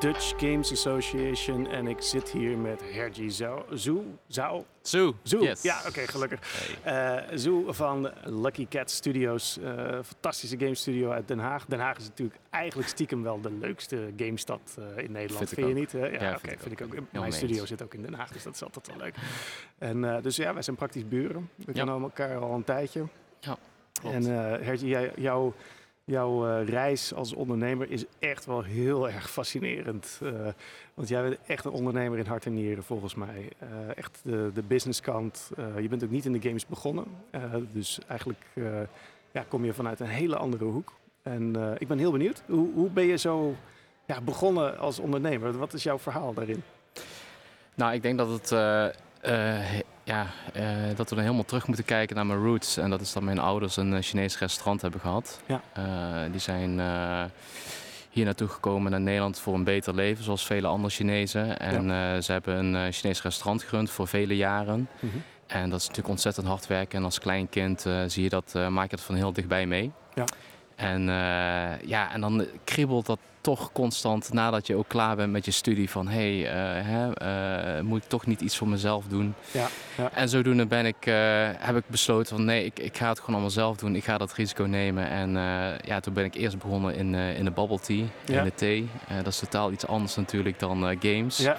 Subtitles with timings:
[0.00, 1.66] Dutch Games Association.
[1.68, 3.62] En ik zit hier met Hergie Zou.
[3.76, 4.02] Zou?
[4.82, 5.14] Zou?
[5.22, 5.62] Yes.
[5.62, 6.40] Ja, oké, gelukkig.
[6.82, 9.58] Eh Zoo van Lucky Cat Studios.
[9.58, 11.64] eh, fantastische game studio uit Den Haag.
[11.66, 15.48] Den Haag is natuurlijk eigenlijk stiekem wel de leukste gamestad eh, in Nederland.
[15.48, 15.90] Vind Vind, je niet?
[16.12, 17.04] ja, Ja, oké, vind ik vind ik ook.
[17.20, 19.14] Mijn studio zit ook in Den Haag, dus dat is altijd wel leuk.
[19.78, 21.50] En eh, dus ja, wij zijn praktisch buren.
[21.54, 21.72] We Ja.
[21.72, 23.04] kennen elkaar al een tijdje.
[23.40, 23.56] Ja,
[24.00, 24.14] klopt.
[24.14, 25.54] En eh Hergie, jij- jouw,
[26.06, 30.20] jouw eh, reis als ondernemer is echt wel heel erg fascinerend.
[30.22, 30.30] Eh,
[30.94, 33.48] want jij bent echt een ondernemer in hart en nieren volgens mij.
[33.58, 35.50] Eh, echt de, de businesskant.
[35.80, 37.06] Je bent ook niet in de games begonnen.
[37.72, 38.44] Dus eigenlijk
[39.32, 40.92] ja, kom je vanuit een hele andere hoek.
[41.22, 42.42] En ik ben heel benieuwd.
[42.46, 43.54] Hoe, hoe ben je zo
[44.06, 45.58] ja, begonnen als ondernemer?
[45.58, 46.62] Wat is jouw verhaal daarin?
[47.74, 48.50] Nou, ik denk dat het.
[50.06, 50.64] Ja, eh,
[50.96, 52.76] dat we dan helemaal terug moeten kijken naar mijn roots.
[52.76, 55.40] En dat is dat mijn ouders een eh, Chinees restaurant hebben gehad.
[55.46, 55.60] Ja.
[55.72, 56.70] Eh, die zijn
[58.10, 61.58] hier naartoe gekomen naar Nederland voor een beter leven, zoals vele andere Chinezen.
[61.58, 64.88] En ze hebben een Chinees restaurant gerund voor vele jaren.
[65.46, 66.98] En dat is natuurlijk ontzettend hard werken.
[66.98, 69.92] En als klein kind zie je dat, maak je dat van heel dichtbij mee.
[70.14, 70.24] Ja.
[70.74, 71.02] En,
[71.86, 75.90] ja, en dan kriebelt dat toch constant nadat je ook klaar bent met je studie.
[75.90, 79.34] Van hé, hey, eh, hè, eh, moet ik toch niet iets voor mezelf doen?
[79.50, 80.10] Ja, ja.
[80.12, 81.14] En zodoende ben ik, eh,
[81.52, 83.96] heb ik besloten van nee, ik, ik ga het gewoon allemaal zelf doen.
[83.96, 85.08] Ik ga dat risico nemen.
[85.08, 85.30] En
[85.84, 88.38] ja, toen ben ik eerst begonnen in, in de bubble tea, Ja.
[88.38, 88.88] in de thee.
[89.16, 91.36] Dat is totaal iets anders natuurlijk dan games.
[91.38, 91.56] Ja,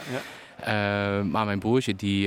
[0.66, 1.24] ja.
[1.24, 2.22] Maar mijn broertje, die,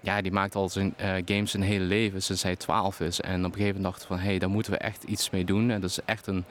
[0.00, 0.94] ja, die maakt al zijn
[1.24, 3.20] games zijn hele leven sinds hij 12 is.
[3.20, 5.30] En op een gegeven moment dachten we van, hé, hey, daar moeten we echt iets
[5.30, 5.70] mee doen.
[5.70, 6.44] En dat is echt een,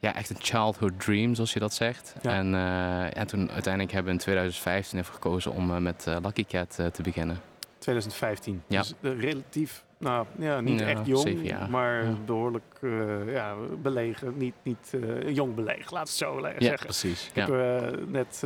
[0.00, 2.14] ja, echt een childhood dream, zoals je dat zegt.
[2.22, 2.30] Ja.
[2.34, 2.54] En,
[3.14, 6.70] en toen uiteindelijk hebben we in 2015 ervoor gekozen om eh, met eh, Lucky Cat
[6.92, 7.40] te beginnen.
[7.78, 8.62] 2015.
[8.66, 8.78] Ja.
[8.80, 14.34] Dus relatief, nou ja, niet Ja, echt jong, maar behoorlijk eh, ja, belegen.
[14.36, 14.92] Niet, niet
[15.26, 16.86] jong belegen, laat het zo Ja, zeggen.
[16.86, 17.28] precies.
[17.28, 17.50] Ik Ja.
[17.50, 18.40] heb, eh, net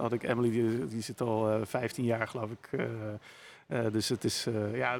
[0.00, 2.68] had ik Emily, die, die zit al eh 15 jaar geloof ik.
[3.92, 4.98] dus het is ja,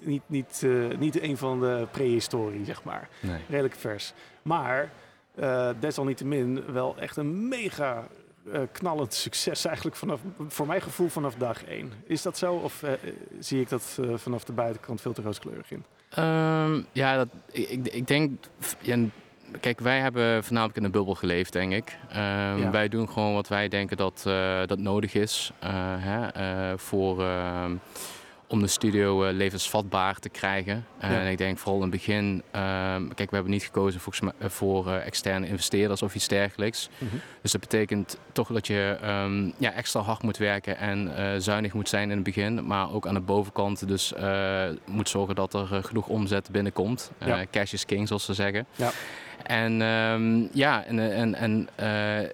[0.00, 3.08] niet, niet, eh, niet een van de prehistorie, zeg maar.
[3.20, 3.38] Nee.
[3.48, 4.12] Redelijk vers.
[4.42, 4.90] Maar
[5.34, 8.06] eh, desalniettemin wel echt een mega
[8.52, 11.92] eh, knallend succes eigenlijk vanaf, voor mijn gevoel vanaf dag één.
[12.06, 12.84] Is dat zo of
[13.38, 15.84] zie ik dat eh, vanaf de buitenkant veel te rooskleurig in?
[16.10, 18.44] Ehm, ja, dat, ik, ik- ik denk.
[18.80, 18.96] Ja,
[19.60, 21.96] kijk, wij hebben voornamelijk in een bubbel geleefd, denk ik.
[22.08, 22.18] Ehm,
[22.58, 22.70] Ja.
[22.70, 27.22] Wij doen gewoon wat wij denken dat, eh, dat nodig is eh, hè, eh, voor,
[27.22, 27.72] ehm,
[28.50, 30.84] om de studio eh, levensvatbaar te krijgen.
[31.00, 31.08] Ja.
[31.08, 32.42] En ik denk vooral in het begin.
[32.50, 36.28] ehm, kijk, we hebben niet gekozen volgens mij, eh, voor eh, externe investeerders of iets
[36.28, 36.88] dergelijks.
[37.42, 41.72] Dus dat betekent toch dat je ehm, ja, extra hard moet werken en eh, zuinig
[41.72, 42.66] moet zijn in het begin.
[42.66, 47.10] Maar ook aan de bovenkant dus eh, moet zorgen dat er eh, genoeg omzet binnenkomt.
[47.18, 47.44] Eh, Ja.
[47.50, 48.66] cash is king, zoals ze zeggen.
[48.76, 48.90] Ja.
[49.42, 49.78] En
[50.52, 52.30] ja, ja, en, eh, en, en eh,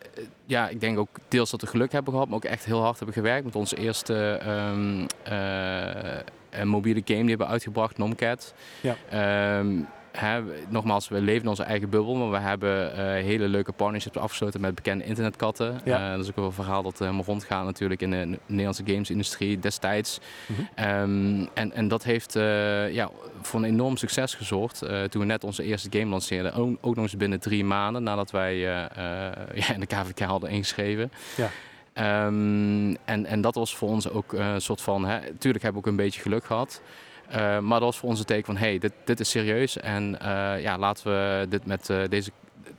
[0.47, 2.97] ja, ik denk ook deels dat we geluk hebben gehad, maar ook echt heel hard
[2.97, 3.45] hebben gewerkt.
[3.45, 8.55] Met onze eerste ehm, eh, een mobiele game die hebben uitgebracht, Nomcat.
[8.81, 8.97] Ja.
[9.11, 9.81] Ehm,
[10.19, 14.17] hè, nogmaals, we leven in onze eigen bubbel, maar we hebben eh, hele leuke partnerships
[14.17, 15.81] afgesloten met bekende internetkatten.
[15.85, 16.05] Ja.
[16.05, 19.59] Eh, dat is ook wel een verhaal dat helemaal rondgaat natuurlijk in de Nederlandse gamesindustrie
[19.59, 20.21] destijds.
[20.47, 20.61] Mhm.
[20.75, 23.11] Ehm, en, en dat heeft eh, ja,
[23.43, 26.55] voor een enorm succes gezorgd eh, toen we net onze eerste game lanceerden.
[26.55, 29.33] Ook, ook nog eens binnen drie maanden nadat wij eh, eh,
[29.67, 31.13] ja, in de KVK hadden ingeschreven.
[31.37, 31.51] Ja.
[31.93, 35.83] Ehm, en, en dat was voor ons ook eh, een soort van, hè, tuurlijk hebben
[35.83, 36.81] we ook een beetje geluk gehad.
[37.29, 39.79] Eh, maar dat was voor ons een teken van, hey, dit, dit is serieus.
[39.79, 42.31] En eh, ja, laten we dit met eh, deze,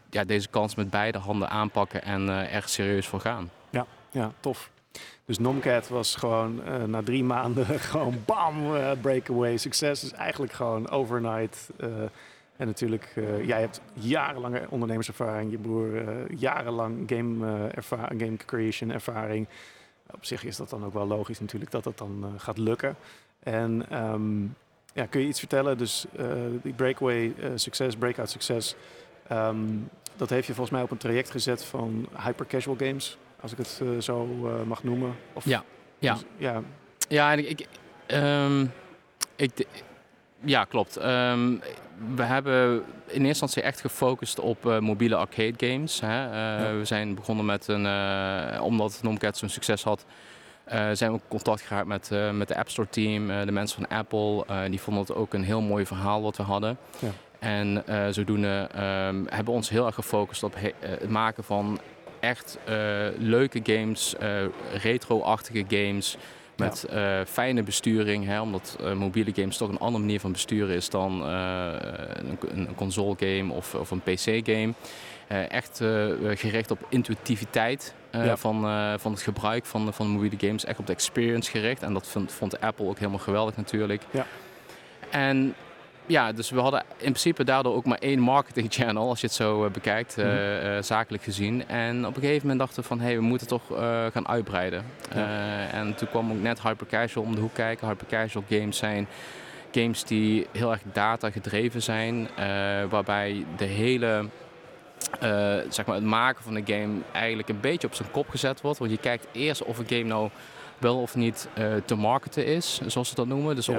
[0.10, 3.50] ja, deze kans met beide handen aanpakken en erg serieus voor gaan.
[4.12, 4.70] Ja, tof.
[5.26, 8.56] Dus Nomcat was gewoon na drie maanden gewoon bam,
[9.02, 10.00] breakaway succes.
[10.00, 11.70] Dus eigenlijk gewoon overnight.
[12.58, 13.14] en natuurlijk,
[13.46, 15.52] jij hebt jarenlange ondernemerservaring.
[15.52, 16.04] Je broer
[16.36, 17.70] jarenlang game,
[18.18, 19.48] game creation ervaring.
[20.12, 22.96] Op zich is dat dan ook wel logisch natuurlijk dat dat dan gaat lukken.
[23.48, 24.44] En ehm,
[24.94, 25.78] ja, kun je iets vertellen?
[25.78, 26.26] Dus eh,
[26.64, 28.76] die breakaway eh, succes, breakout succes.
[29.28, 29.58] ehm,
[30.16, 33.18] dat heeft je volgens mij op een traject gezet van hyper casual games.
[33.42, 34.26] Als ik het eh, zo
[34.66, 35.16] mag noemen.
[35.34, 35.64] Of, Ja,
[36.00, 36.14] ja.
[36.14, 36.62] Dus, ja,
[37.10, 37.68] Ja, en ik, ik,
[38.06, 38.66] ehm,
[39.36, 39.52] ik,
[40.44, 40.96] ja klopt.
[42.16, 42.76] We hebben
[43.08, 46.00] in eerste instantie echt gefocust op uh, mobiele arcade games.
[46.02, 46.26] Hè.
[46.26, 50.06] Uh, We zijn begonnen met een, uh, omdat Nomcat zo'n succes had,
[50.70, 54.46] zijn we in contact geraakt met, met de App Store team, de mensen van Apple.
[54.70, 56.78] die vonden het ook een heel mooi verhaal wat we hadden.
[57.00, 57.10] Ja.
[57.40, 57.84] En
[58.14, 61.80] zodoende um, hebben we ons heel erg gefocust op het maken van
[62.20, 62.58] echt
[63.18, 64.16] leuke games,
[64.82, 66.18] retro-achtige games.
[66.58, 67.20] Met ja.
[67.20, 70.90] uh, fijne besturing, hè, omdat uh, mobiele games toch een andere manier van besturen is
[70.90, 71.74] dan uh,
[72.14, 74.74] een, een, console game of, of een PC game.
[75.28, 75.78] echt
[76.36, 77.94] gericht op intuïtiviteit
[78.26, 78.38] ja.
[78.38, 78.62] van,
[79.00, 80.66] van het gebruik van, van mobiele games.
[80.66, 81.84] Echt op de experience gericht.
[81.84, 84.02] En dat vond, vond Apple ook helemaal geweldig natuurlijk.
[84.12, 84.26] Ja.
[85.10, 85.56] En
[86.08, 89.36] ja, dus we hadden in principe daardoor ook maar één marketing channel, als je het
[89.36, 90.26] zo uh, bekijkt, uh,
[90.82, 91.68] zakelijk gezien.
[91.68, 93.64] En op een gegeven moment dachten we van, hé, hey, we moeten toch
[94.12, 94.86] gaan uitbreiden.
[95.16, 95.68] Ja.
[95.72, 97.88] en toen kwam ook net Hyper Casual om de hoek kijken.
[97.88, 99.08] Hyper Casual games zijn
[99.72, 102.28] games die heel erg data gedreven zijn,
[102.90, 104.26] waarbij de hele...
[105.70, 108.80] zeg maar het maken van de game eigenlijk een beetje op zijn kop gezet wordt.
[108.80, 110.30] Want je kijkt eerst of een game nou
[110.78, 113.56] wel of niet uh, te marketen is, zoals ze dat noemen.
[113.56, 113.78] Dus of,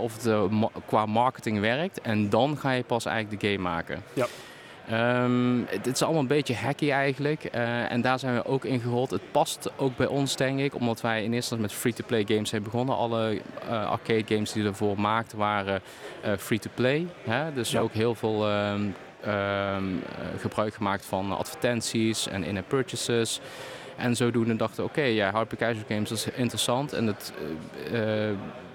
[0.00, 2.00] of het uh, qua marketing werkt.
[2.00, 4.02] En dan ga je pas eigenlijk de game maken.
[4.12, 4.26] Ja.
[5.22, 7.44] Um, het is allemaal een beetje hacky eigenlijk.
[7.44, 9.10] En daar zijn we ook in gerold.
[9.10, 12.48] Het past ook bij ons, denk ik, omdat wij in eerste instantie met free-to-play games
[12.48, 12.96] zijn begonnen.
[12.96, 15.82] Alle arcade games die we ervoor maakten waren
[16.38, 17.06] free-to-play.
[17.54, 17.80] Dus ja.
[17.80, 18.94] ook heel veel um,
[19.26, 20.02] um,
[20.38, 23.40] gebruik gemaakt van advertenties en in-app purchases.
[23.96, 26.92] En zodoende dachten we, oké, okay, ja, Casual Games is interessant.
[26.92, 27.32] En het
[27.92, 28.30] uh,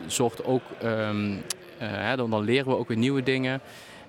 [0.05, 1.41] zorgt ook, um,
[1.81, 3.61] uh, dan, dan, leren we ook weer nieuwe dingen.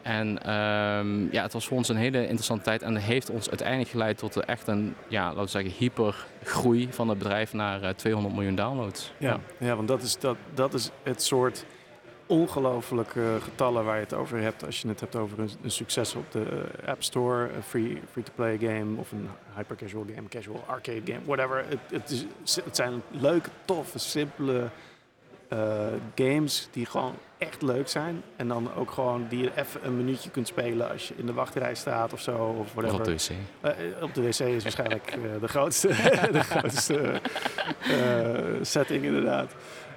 [0.02, 2.82] En um, ja, het was voor ons een hele interessante tijd.
[2.82, 7.08] En dat heeft ons uiteindelijk geleid tot echt een, ja, laten we zeggen, hypergroei van
[7.08, 9.12] het bedrijf naar uh, 200 miljoen downloads.
[9.18, 9.66] Ja, ja.
[9.66, 11.64] ja want dat is, dat, dat is het soort
[12.26, 16.32] ongelooflijke getallen waar je het over hebt als je het hebt over een, succes op
[16.32, 21.00] de eh, App Store, een free, free-to-play game of een hyper casual game, casual arcade
[21.04, 21.64] game, whatever.
[21.68, 22.24] Het, het, is,
[22.64, 24.68] het zijn leuke, toffe, simpele
[25.52, 28.22] uh, games die gewoon echt leuk zijn.
[28.36, 31.32] En dan ook gewoon die je even een minuutje kunt spelen als je in de
[31.32, 32.56] wachtrij staat of zo.
[32.58, 32.98] Of whatever.
[32.98, 33.30] op de wc.
[33.30, 35.88] Uh, op de wc is waarschijnlijk uh, de grootste,
[36.32, 37.20] de grootste
[38.62, 39.54] setting inderdaad.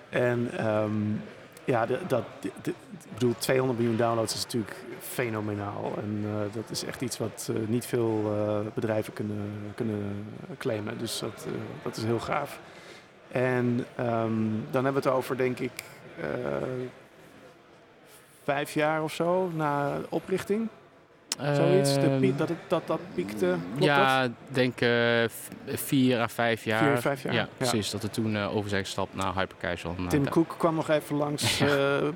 [0.10, 1.22] En um,
[1.68, 2.74] ja, dat, ik
[3.14, 5.94] bedoel, 200 miljoen downloads is natuurlijk fenomenaal.
[5.98, 10.26] En uh, dat is echt iets wat uh, niet veel uh, bedrijven kunnen, kunnen
[10.58, 10.98] claimen.
[10.98, 11.46] Dus dat,
[11.84, 12.60] dat is heel gaaf.
[13.32, 15.84] En um, dan hebben we het over, denk ik,
[18.44, 20.68] vijf jaar of zo na oprichting.
[21.38, 23.56] Zoiets, de piek, dat, het, dat dat piekte?
[23.80, 24.90] ja, denk uh,
[25.66, 26.84] vier à vijf jaar.
[26.84, 27.34] Vier, vijf jaar.
[27.34, 27.90] Ja, precies.
[27.90, 29.96] Dat we toen uh, over zijn gestapt naar Hypercasual.
[30.08, 31.70] Tim Cook kwam nog even langs uh,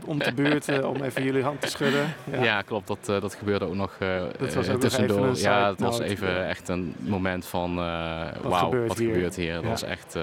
[0.06, 2.14] om de buurt om even jullie hand te schudden.
[2.32, 2.88] Ja, ja klopt.
[2.88, 3.98] Dat, dat gebeurde ook nog
[4.38, 5.26] dat was ook tussendoor.
[5.26, 9.14] Nog ja, dat was even echt een moment van wauw, wat hier?
[9.14, 9.54] gebeurt hier?
[9.54, 10.14] Dat was echt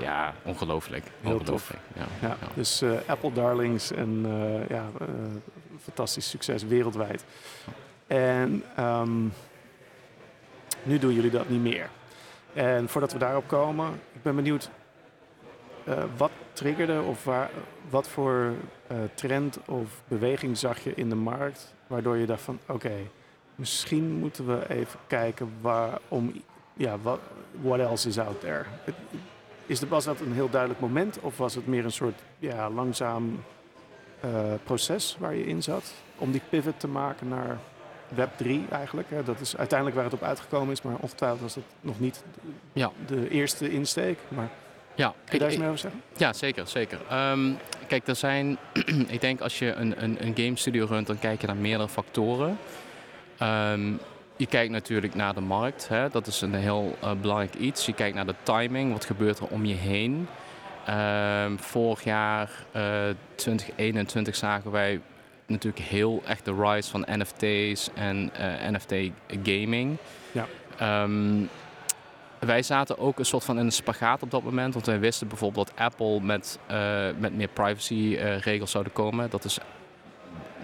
[0.00, 1.04] ja, ongelooflijk.
[1.24, 1.80] Ongelooflijk.
[2.20, 2.36] Ja.
[2.54, 4.26] Dus Apple Darlings en
[4.68, 4.84] ja,
[5.82, 7.24] fantastisch succes wereldwijd.
[8.06, 9.32] En um,
[10.82, 11.88] nu doen jullie dat niet meer.
[12.52, 14.70] En voordat we daarop komen, ik ben benieuwd,
[15.88, 17.50] uh, wat triggerde of waar,
[17.90, 18.52] wat voor
[18.92, 22.94] uh, trend of beweging zag je in de markt, waardoor je dacht van oké,
[23.54, 26.42] misschien moeten we even kijken waarom,
[26.74, 27.20] ja, wat
[27.60, 28.64] what else is out there.
[29.66, 32.70] Is de, was dat een heel duidelijk moment of was het meer een soort ja,
[32.70, 33.44] langzaam
[34.24, 34.30] uh,
[34.64, 37.58] proces waar je in zat om die pivot te maken naar
[38.08, 39.10] Web 3 eigenlijk.
[39.10, 39.22] Hè.
[39.22, 42.24] Dat is uiteindelijk waar het op uitgekomen is, maar ongetwijfeld was dat nog niet
[42.72, 42.90] ja.
[43.06, 44.18] de eerste insteek.
[44.28, 44.48] Maar
[44.94, 46.02] ja, kun je daar eens mee over zeggen?
[46.16, 46.66] Ja, zeker.
[46.66, 46.98] zeker.
[47.30, 48.58] Um, kijk, er zijn,
[49.16, 51.88] ik denk als je een, een, een game studio runt, dan kijk je naar meerdere
[51.88, 52.58] factoren.
[53.42, 53.98] Um,
[54.36, 56.08] je kijkt natuurlijk naar de markt, hè.
[56.08, 57.86] dat is een heel uh, belangrijk iets.
[57.86, 60.28] Je kijkt naar de timing, wat gebeurt er om je heen.
[60.88, 65.00] Um, vorig jaar, uh, eh, 2021, zagen wij
[65.46, 68.94] natuurlijk heel echt de rise van NFT's en eh, NFT
[69.42, 69.96] gaming.
[70.32, 70.46] Ja.
[71.02, 71.48] Um,
[72.38, 74.74] wij zaten ook een soort van in een spagaat op dat moment.
[74.74, 79.30] Want wij wisten bijvoorbeeld dat Apple met, uh, met meer privacy uh, regels zouden komen.
[79.30, 79.58] Dat is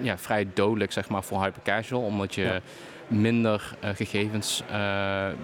[0.01, 2.03] ja, vrij dodelijk zeg maar, voor hypercasual.
[2.03, 2.61] Omdat je
[3.07, 4.63] minder gegevens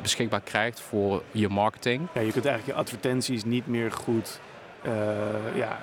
[0.03, 2.09] beschikbaar krijgt voor je marketing.
[2.15, 4.41] Ja, je kunt eigenlijk je advertenties niet meer goed
[5.55, 5.79] ja,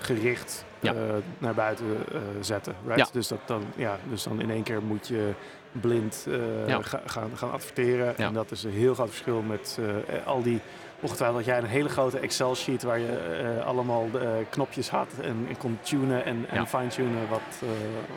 [0.00, 0.92] gericht Ja.
[0.92, 0.98] eh,
[1.38, 2.74] naar buiten eh, zetten.
[2.86, 2.98] Right?
[2.98, 3.06] Ja.
[3.12, 5.30] Dus, dat dan, ja, dus dan in één keer moet je
[5.72, 6.82] blind eh, Ja.
[6.82, 8.16] ga- gaan, gaan adverteren.
[8.18, 9.78] En dat is een heel groot verschil met
[10.24, 10.60] al die...
[11.00, 15.56] Ongetwijfeld had jij een hele grote Excel-sheet waar je allemaal eh, knopjes had en, en
[15.56, 16.66] kon tunen en, en Ja.
[16.66, 17.40] fine-tunen wat,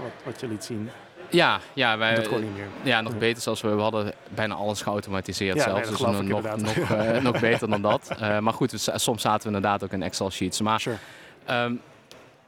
[0.01, 0.89] wat, wat je liet zien.
[1.29, 2.67] Ja, ja, wij, dat kon niet meer.
[2.81, 3.17] Ja, nog Ja.
[3.19, 5.75] beter zelfs we, we hadden bijna alles geautomatiseerd Ja, zelfs.
[5.79, 6.43] nee, dat dus nog,
[7.13, 8.09] nog, nog beter dan dat.
[8.41, 10.61] Maar goed, we z- soms zaten we inderdaad ook in Excel sheets.
[10.61, 10.97] Maar Sure.
[11.45, 11.73] ehm,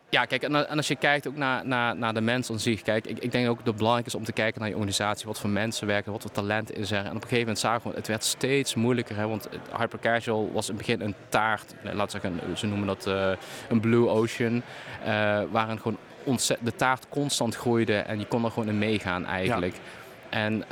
[0.10, 2.82] ja, kijk, en, en als je kijkt ook naar, naar, naar de mensen aan zich.
[2.82, 5.28] Kijk, ik, ik denk ook dat het belangrijk is om te kijken naar je organisatie.
[5.28, 6.98] Wat voor mensen werken, wat voor talent is er.
[6.98, 9.16] En op een gegeven moment zagen we, het werd steeds moeilijker.
[9.16, 11.76] Hè, want hypercasual was in het begin een taart.
[11.84, 13.32] eh, Laat zeggen, ze noemen dat eh,
[13.70, 14.62] een blue ocean.
[15.04, 15.98] eh waarin gewoon
[16.60, 19.76] de taart constant groeide en je kon er gewoon in meegaan eigenlijk.
[20.30, 20.70] En,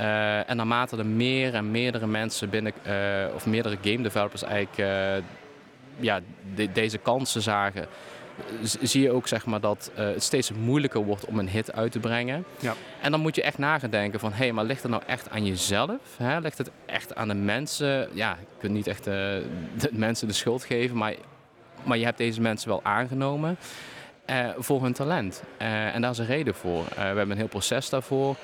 [0.47, 2.73] en naarmate er meer en meerdere mensen binnen,
[3.35, 4.89] of meerdere game developers eigenlijk
[5.99, 6.19] ja,
[6.55, 7.87] de- deze kansen zagen,
[8.81, 11.91] zie je ook zeg maar, dat eh, het steeds moeilijker wordt om een hit uit
[11.91, 12.45] te brengen.
[12.59, 12.73] Ja.
[13.01, 15.29] En dan moet je echt nagaan denken van, hé, hey, maar ligt het nou echt
[15.29, 15.99] aan jezelf?
[16.17, 16.39] Hè?
[16.39, 18.09] Ligt het echt aan de mensen?
[18.13, 19.13] Ja, je kunt niet echt eh,
[19.81, 21.13] de mensen de schuld geven, maar,
[21.83, 23.57] maar je hebt deze mensen wel aangenomen.
[24.25, 25.43] eh, voor hun talent.
[25.57, 26.83] En daar is een reden voor.
[26.95, 28.35] We hebben een heel proces daarvoor.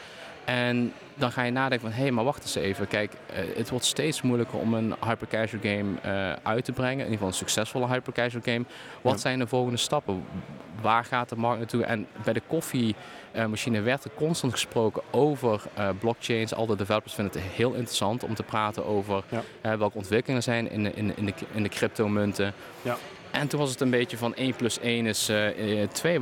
[0.45, 2.87] En dan ga je nadenken van, hé, hey, maar wacht eens even.
[2.87, 6.91] Kijk, eh, het wordt steeds moeilijker om een hypercasual game eh, uit te brengen.
[6.91, 8.63] In ieder geval een succesvolle hypercasual game.
[9.01, 9.19] Wat Ja.
[9.19, 10.23] zijn de volgende stappen?
[10.81, 11.83] Waar gaat de markt naartoe?
[11.83, 16.53] En bij de koffiemachine werd er constant gesproken over eh, blockchains.
[16.53, 19.23] Al de developers vinden het heel interessant om te praten over
[19.61, 19.77] Ja.
[19.77, 22.53] welke ontwikkelingen zijn in de, in, in de, in de cryptomunten.
[22.81, 22.97] Ja.
[23.31, 26.19] En toen was het een beetje van 1 plus 1 is eh, 2.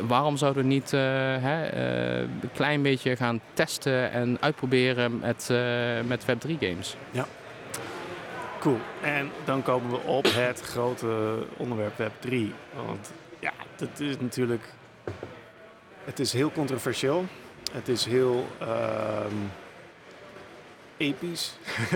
[0.00, 1.00] Waarom zouden we niet eh,
[1.40, 6.96] hè, eh, een klein beetje gaan testen en uitproberen met, eh, met Web3 games?
[8.58, 8.78] Cool.
[9.02, 12.52] En dan komen we op het grote onderwerp Web 3.
[12.86, 14.64] Want ja, dat is natuurlijk.
[16.04, 17.24] Het is heel controversieel.
[17.72, 19.34] Het is heel ehm,
[20.96, 21.52] episch.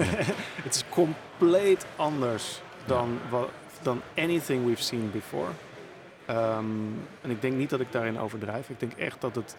[0.65, 3.49] het is compleet anders dan, wat,
[3.83, 5.51] dan anything we've seen before.
[6.27, 6.65] Ehm,
[7.21, 8.69] en ik denk niet dat ik daarin overdrijf.
[8.71, 9.57] Ik denk echt dat het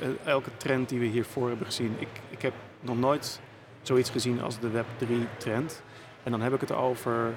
[0.00, 1.94] eh, elke trend die we hiervoor hebben gezien.
[1.98, 3.40] Ik, ik heb nog nooit
[3.82, 5.82] zoiets gezien als de Web 3 trend.
[6.22, 7.34] En dan heb ik het over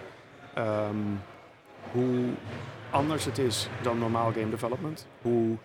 [0.54, 0.96] ehm,
[1.92, 2.26] hoe
[2.90, 5.08] anders het is dan normaal game development.
[5.22, 5.58] Hoe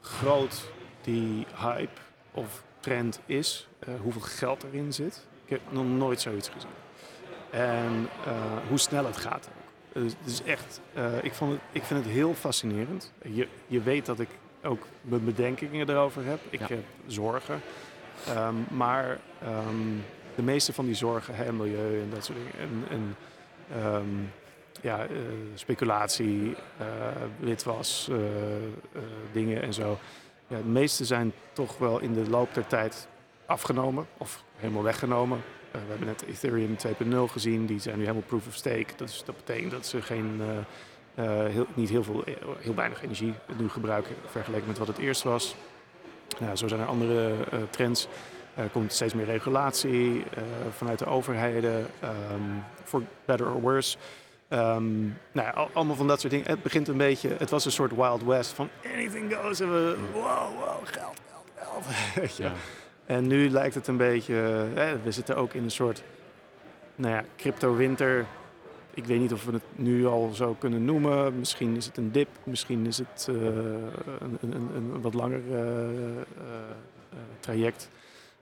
[0.00, 0.70] groot
[1.00, 2.00] die hype
[2.32, 3.68] of trend is.
[3.78, 5.26] eh, hoeveel geld erin zit.
[5.44, 6.70] Ik heb nog nooit zoiets gezien.
[7.50, 8.32] En eh,
[8.68, 9.48] hoe snel het gaat
[10.24, 13.12] Dus echt, eh, ik, vond het, ik vind het heel fascinerend.
[13.22, 14.28] Je, je weet dat ik
[14.62, 16.40] ook mijn bedenkingen erover heb.
[16.50, 16.66] Ik Ja.
[16.68, 17.60] heb zorgen.
[18.26, 19.76] Ehm, maar ehm,
[20.34, 22.68] de meeste van die zorgen, hè, milieu en dat soort dingen.
[22.70, 23.16] En, en
[23.82, 24.06] ehm,
[24.80, 25.08] ja, eh,
[25.54, 26.86] speculatie, eh,
[27.38, 28.10] witwas,
[29.32, 29.98] dingen en zo.
[30.46, 33.08] Ja, de meeste zijn toch wel in de loop der tijd
[33.46, 35.40] afgenomen of helemaal weggenomen.
[35.70, 38.86] Eh, we hebben net Ethereum 2.0 gezien, die zijn nu helemaal proof of stake.
[38.96, 40.40] Dat, is, dat betekent dat ze geen,
[41.14, 42.24] eh, eh, niet heel, veel,
[42.58, 45.54] heel weinig energie nu gebruiken vergeleken met wat het eerst was.
[46.38, 47.34] Nou, zo zijn er andere
[47.70, 48.08] trends.
[48.54, 50.24] Er komt steeds meer regulatie
[50.76, 51.86] vanuit de overheden,
[52.84, 53.96] voor better or worse.
[54.48, 56.48] Ehm, nou, ja, al- allemaal van dat soort dingen.
[56.48, 59.60] Het begint een beetje, het was een soort Wild West van anything goes.
[59.60, 60.22] En we, wow,
[60.58, 61.84] wow, geld, geld,
[62.14, 62.36] geld.
[62.36, 62.52] Ja.
[63.08, 64.34] En nu lijkt het een beetje,
[64.74, 66.02] hè, we zitten ook in een soort,
[66.96, 68.26] nou ja, crypto-winter.
[68.94, 71.38] Ik weet niet of we het nu al zo kunnen noemen.
[71.38, 75.58] Misschien is het een dip, misschien is het eh, een, een, een, wat langer eh,
[75.60, 75.88] eh,
[76.18, 77.88] eh, traject.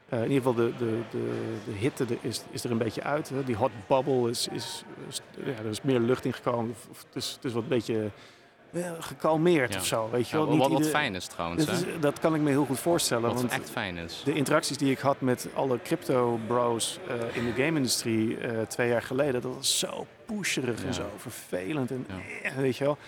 [0.09, 3.29] Eh, in ieder geval, de, de, de, de hitte is, is er een beetje uit.
[3.29, 3.45] Hè.
[3.45, 6.75] Die hot bubble is, is, is- ja, er is meer lucht in gekomen.
[6.89, 8.11] Het, is, het is wat een beetje eh,
[8.99, 9.79] gekalmeerd Ja.
[9.79, 10.09] of zo.
[10.13, 10.47] Weet je wel?
[10.47, 11.65] Niet wat, wat ieder- fijn is trouwens.
[11.67, 13.23] dat, is- dat kan ik me heel goed voorstellen.
[13.23, 14.23] Wat want echt fijn is.
[14.25, 18.89] de interacties die ik had met alle crypto bros eh, in de game-industrie eh, twee
[18.89, 20.87] jaar geleden, dat was zo pusherig Ja.
[20.87, 21.91] en zo vervelend.
[21.91, 22.07] En,
[22.43, 22.99] eh, weet je wel.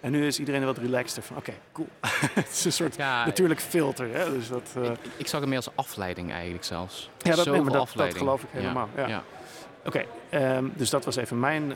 [0.00, 1.88] En nu is iedereen wat relaxter van, oké, cool.
[2.34, 4.14] het is een soort natuurlijk filter.
[4.14, 4.32] Hè?
[4.32, 7.02] Dus dat, ik, ik zag het meer als afleiding eigenlijk zelfs.
[7.02, 9.22] Ja, dat- nee, Zoveel maar dat- geloof ik helemaal, ja.
[9.84, 11.72] Oké, ehm, dus dat was even mijn.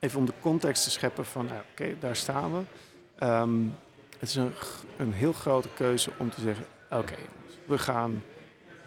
[0.00, 2.60] Even om de context te scheppen van, nou, oké, daar staan we.
[3.18, 3.58] Ehm,
[4.18, 4.52] het is een,
[4.96, 7.14] een heel grote keuze om te zeggen: oké,
[7.64, 8.22] we gaan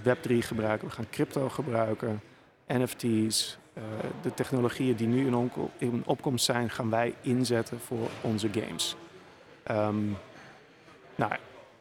[0.03, 2.21] Web3 gebruiken, we gaan crypto gebruiken,
[2.67, 3.57] NFT's.
[3.73, 3.83] eh,
[4.21, 8.95] de technologieën die nu in, onko- in opkomst zijn, gaan wij inzetten voor onze games.
[9.63, 9.95] Ehm,
[11.15, 11.31] nou,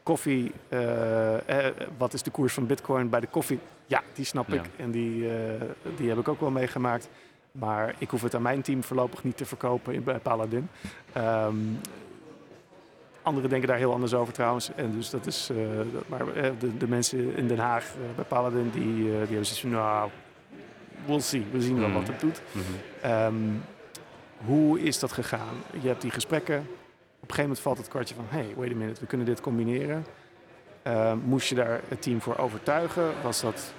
[0.03, 3.59] koffie, eh, eh, wat is de koers van Bitcoin bij de koffie?
[3.87, 4.55] Ja, die snap Ja.
[4.55, 5.61] ik en die, eh,
[5.97, 7.09] die heb ik ook wel meegemaakt.
[7.53, 10.69] Maar ik hoef het aan mijn team voorlopig niet te verkopen in, bij Paladin.
[11.13, 11.57] Ehm,
[13.23, 14.71] Anderen denken daar heel anders over trouwens.
[14.75, 15.57] En dus dat is, eh,
[15.93, 19.29] dat- maar eh, de, de mensen in Den Haag eh, bij Paladin, die, die hebben
[19.29, 20.11] zoiets van, nou,
[21.07, 21.45] we'll see.
[21.53, 21.99] We zien wel Mhm.
[21.99, 22.43] wat het doet.
[22.53, 22.63] Mhm.
[23.01, 23.35] Ehm,
[24.45, 25.55] hoe is dat gegaan?
[25.81, 26.57] Je hebt die gesprekken.
[26.59, 28.25] Op een gegeven moment valt het kwartje van...
[28.29, 30.05] hey, wait a minute, we kunnen dit combineren.
[30.83, 33.13] Ehm, moest je daar het team voor overtuigen?
[33.23, 33.73] Was dat...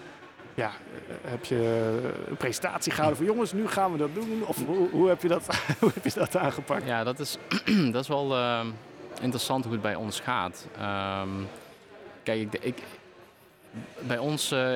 [0.56, 3.34] Ja, eh, heb je een presentatie gehouden van...
[3.34, 4.44] jongens, nu gaan we dat doen?
[4.46, 5.46] Of hoe, hoe, heb, je dat,
[5.80, 6.86] hoe heb je dat aangepakt?
[6.86, 7.38] Ja, dat is,
[7.92, 8.68] dat is wel ehm,
[9.22, 10.68] interessant hoe het bij ons gaat.
[10.78, 11.30] Ehm,
[12.24, 12.78] kijk, ik, ik,
[14.00, 14.74] bij ons eh,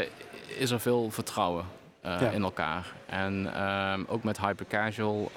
[0.58, 1.66] is er veel vertrouwen
[2.02, 2.30] eh, Ja.
[2.30, 2.94] in elkaar.
[3.06, 5.32] En ehm, ook met hypercasual.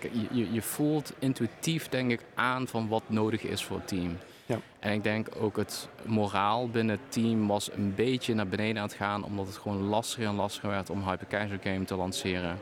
[0.00, 4.18] je, je, je voelt intuïtief, denk ik, aan van wat nodig is voor het team.
[4.46, 4.58] Ja.
[4.78, 8.88] En ik denk ook het moraal binnen het team was een beetje naar beneden aan
[8.88, 12.58] het gaan, omdat het gewoon lastiger en lastiger werd om hypercasual game te lanceren.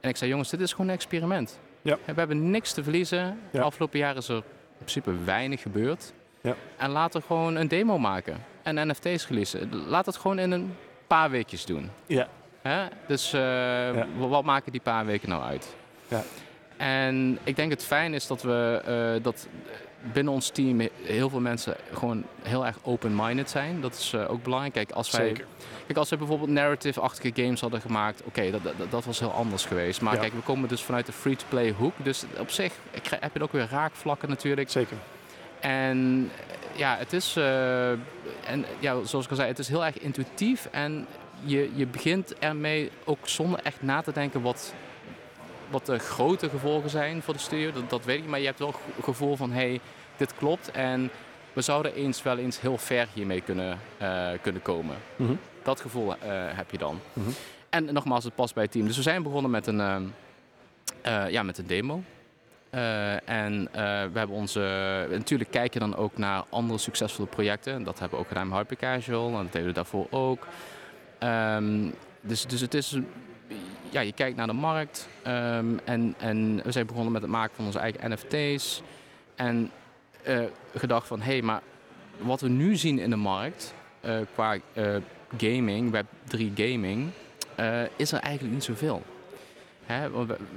[0.00, 1.58] En ik zei, jongens, dit is gewoon een experiment.
[1.82, 1.98] Ja.
[2.04, 3.38] We hebben niks te verliezen.
[3.50, 3.62] Ja.
[3.62, 4.42] Afgelopen jaar is er in
[4.76, 6.12] principe weinig gebeurd.
[6.40, 6.54] Ja.
[6.76, 9.74] En laten we gewoon een demo maken en NFT's releasen.
[9.74, 10.74] Laat het gewoon in een
[11.06, 11.90] paar weekjes doen.
[12.06, 12.28] Ja.
[12.62, 12.86] Hè?
[13.06, 15.74] Dus eh, wat maken die paar weken nou uit?
[16.08, 16.22] Ja.
[16.76, 19.48] En ik denk het fijn is dat we eh, dat
[20.12, 23.80] binnen ons team heel veel mensen gewoon heel erg open-minded zijn.
[23.80, 24.74] Dat is eh, ook belangrijk.
[24.74, 25.44] Kijk, als wij Zeker.
[25.86, 29.64] Kijk, als we bijvoorbeeld narrative-achtige games hadden gemaakt, oké, dat, dat, dat was heel anders
[29.64, 30.00] geweest.
[30.00, 30.20] Maar Ja.
[30.20, 31.92] kijk, we komen dus vanuit de free-to-play hoek.
[32.02, 34.70] Dus op zich krijg- heb je ook weer raakvlakken natuurlijk.
[34.70, 34.96] Zeker.
[35.60, 39.84] En eh, ja, het is, eh, en, ja, zoals ik al zei, het is heel
[39.84, 40.68] erg intuïtief.
[40.70, 41.06] En
[41.44, 44.74] je, je begint ermee ook zonder echt na te denken wat,
[45.70, 47.72] wat de grote gevolgen zijn voor de studio.
[47.72, 49.80] Dat, dat weet ik, maar je hebt wel het gevoel van, hé, hey,
[50.16, 50.70] dit klopt.
[50.70, 51.10] En
[51.52, 54.96] we zouden eens wel eens heel ver hiermee kunnen, eh, kunnen komen.
[55.16, 55.32] Mhm.
[55.62, 57.00] Dat gevoel eh, heb je dan.
[57.12, 57.28] Mhm.
[57.70, 58.86] En nogmaals, het past bij het team.
[58.86, 59.80] Dus we zijn begonnen met een,
[61.02, 62.02] eh, ja, met een demo.
[63.24, 64.60] En we hebben onze.
[65.10, 67.82] Natuurlijk kijk je dan ook naar andere succesvolle projecten.
[67.82, 69.26] Dat hebben we ook gedaan met Hypercasual.
[69.26, 70.46] En dat deden we daarvoor ook.
[71.18, 72.98] Ehm, dus, dus het is.
[73.90, 75.08] Ja, je kijkt naar de markt.
[75.22, 78.82] ehm, en, en we zijn begonnen met het maken van onze eigen NFT's.
[79.34, 79.70] En
[80.22, 80.40] eh,
[80.74, 81.62] gedacht van, hé, hey, maar
[82.18, 84.96] wat we nu zien in de markt eh, qua eh,
[85.36, 87.10] gaming, Web3 gaming,
[87.96, 89.02] is er eigenlijk niet zoveel.
[89.84, 90.08] Hè,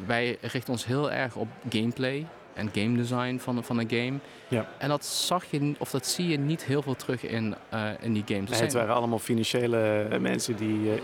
[0.06, 4.20] wij richten ons heel erg op gameplay en game design van, van een game.
[4.48, 4.70] Ja.
[4.78, 8.14] En dat zag je, of dat zie je niet heel veel terug in, eh, in
[8.14, 8.50] die games.
[8.50, 11.02] Nee, het waren allemaal financiële eh, mensen die eh,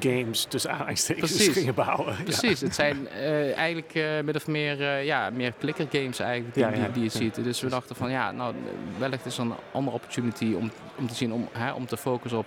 [0.00, 2.16] games tussen aanhalingstekens gingen bouwen.
[2.16, 2.22] Ja.
[2.22, 3.92] Precies, het zijn eigenlijk
[4.34, 7.44] of meer, ja, meer clicker games eigenlijk die, Ja, die, die je ziet.
[7.44, 8.54] Dus we dachten van ja, nou
[8.98, 12.38] wellicht is er een andere opportunity om, om te zien, om, hè, om te focussen
[12.38, 12.46] op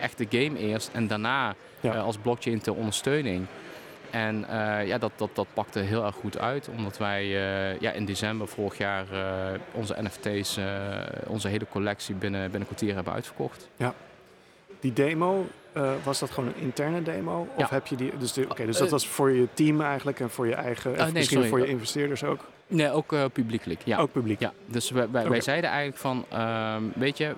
[0.00, 3.46] echt de game eerst en daarna als blockchain ter ondersteuning.
[4.10, 7.90] En eh, ja, dat, dat, dat pakte heel erg goed uit, omdat wij eh, ja,
[7.92, 10.58] in december vorig jaar eh, onze NFT's,
[11.26, 13.68] onze hele collectie binnen, binnen kwartier hebben uitverkocht.
[14.80, 15.46] Die demo,
[16.04, 17.48] was dat gewoon een interne demo?
[17.54, 17.66] Of Ja.
[17.70, 18.12] heb je die...
[18.18, 20.92] Dus, de- oké, dus dat was voor je team eigenlijk en voor je eigen...
[20.92, 21.48] nee, misschien sorry.
[21.48, 22.44] voor je investeerders ook?
[22.66, 23.80] Nee, ook publiekelijk.
[23.84, 23.98] Ja.
[23.98, 24.40] Ook publiek?
[24.40, 27.34] Ja, dus wij, wij, wij zeiden eigenlijk van, ehm, weet je,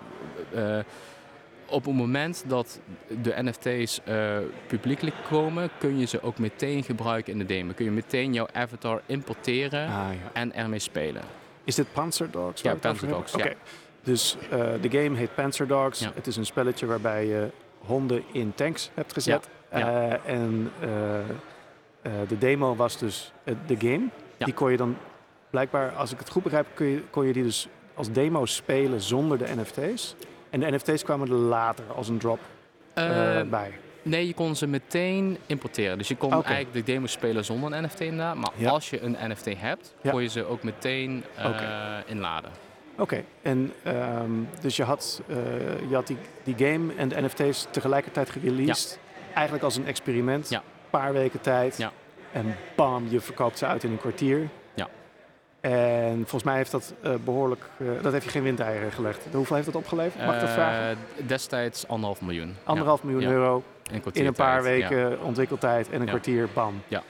[1.73, 2.81] op het moment dat
[3.23, 7.73] de NFT's eh, publiekelijk komen, kun je ze ook meteen gebruiken in de demo.
[7.73, 10.31] Kun je meteen jouw avatar importeren Ah, ja.
[10.33, 11.23] en ermee spelen.
[11.65, 12.63] Is dit Panzer Dogs?
[12.63, 13.09] Ja, Panzer?
[13.09, 13.53] Dogs, Oké.
[14.03, 16.01] Dus eh, de game heet Panzer Dogs.
[16.01, 16.11] Ja.
[16.15, 19.49] Het is een spelletje waarbij je honden in tanks hebt gezet.
[19.69, 20.71] Eh, en
[22.29, 23.33] de demo was dus
[23.67, 24.07] de game.
[24.39, 24.97] Die kon je dan
[25.51, 29.39] blijkbaar, als ik het goed begrijp, je, kon je die dus als demo spelen zonder
[29.39, 30.15] de NFT's.
[30.53, 32.39] En de NFT's kwamen er later als een drop
[32.95, 33.73] eh, Eh, bij.
[34.03, 35.99] nee, je kon ze meteen importeren.
[35.99, 36.47] Dus je kon Oké.
[36.47, 38.35] eigenlijk de demo spelen zonder een NFT inderdaad.
[38.37, 38.71] Maar Ja.
[38.71, 40.11] als je een NFT hebt, Ja.
[40.11, 42.51] kon je ze ook meteen eh, inladen.
[42.99, 45.37] Oké, en ehm, dus je had, eh,
[45.89, 48.99] je had die, die game en de NFT's tegelijkertijd gereleased.
[49.35, 50.49] Eigenlijk als een experiment.
[50.49, 50.57] Ja.
[50.59, 51.77] Een paar weken tijd.
[51.77, 51.93] Ja.
[52.33, 54.49] En bam, je verkoopt ze uit in een kwartier.
[55.63, 59.21] En volgens mij heeft dat eh, behoorlijk, eh, dat heeft je geen windeieren gelegd.
[59.33, 60.27] Hoeveel heeft dat opgeleverd?
[60.27, 60.91] Mag ik dat vragen?
[60.91, 60.97] Eh,
[61.27, 62.57] destijds anderhalf miljoen.
[62.65, 63.29] Anderhalf miljoen ja.
[63.29, 66.83] euro Ja, in, kwartier in een paar weken ontwikkeltijd en een kwartier, bam.
[66.89, 67.03] Ja.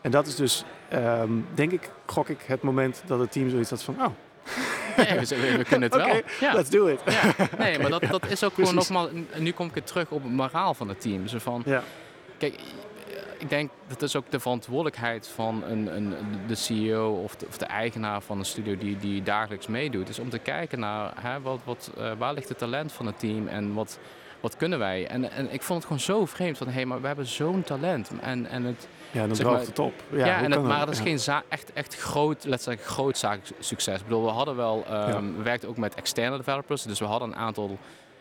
[0.00, 3.70] En dat is dus, ehm, denk ik, gok ik, het moment dat het team zoiets
[3.70, 4.06] had van, oh,
[4.96, 5.18] Nee,
[5.56, 6.20] we, kunnen het wel.
[6.40, 6.54] Ja.
[6.54, 7.00] let's do it.
[7.06, 8.90] Ja, nee, maar dat, dat is ook gewoon Precies.
[8.90, 11.26] nogmaals, nu kom ik weer terug op het moraal van het team.
[11.26, 11.82] Zo van, Ja.
[12.38, 12.54] kijk,
[13.42, 16.14] ik denk dat is ook de verantwoordelijkheid van een, een,
[16.46, 20.08] de CEO of de, of de eigenaar van een studio die, die dagelijks meedoet.
[20.08, 23.18] Is om te kijken naar hè, wat, wat, uh, waar ligt het talent van het
[23.18, 23.98] team en wat,
[24.40, 25.06] wat kunnen wij.
[25.06, 27.62] En, en ik vond het gewoon zo vreemd van hé, hey, maar we hebben zo'n
[27.62, 28.10] talent.
[28.20, 29.94] En, en het, ja, dan droogt het op.
[30.10, 33.26] Ja, ja en het, maar het is geen echt, echt groot, let's zeggen, groot
[33.58, 33.98] succes.
[33.98, 36.82] Ik bedoel, we hadden wel, um, we werkten ook met externe developers.
[36.82, 37.78] Dus we hadden een aantal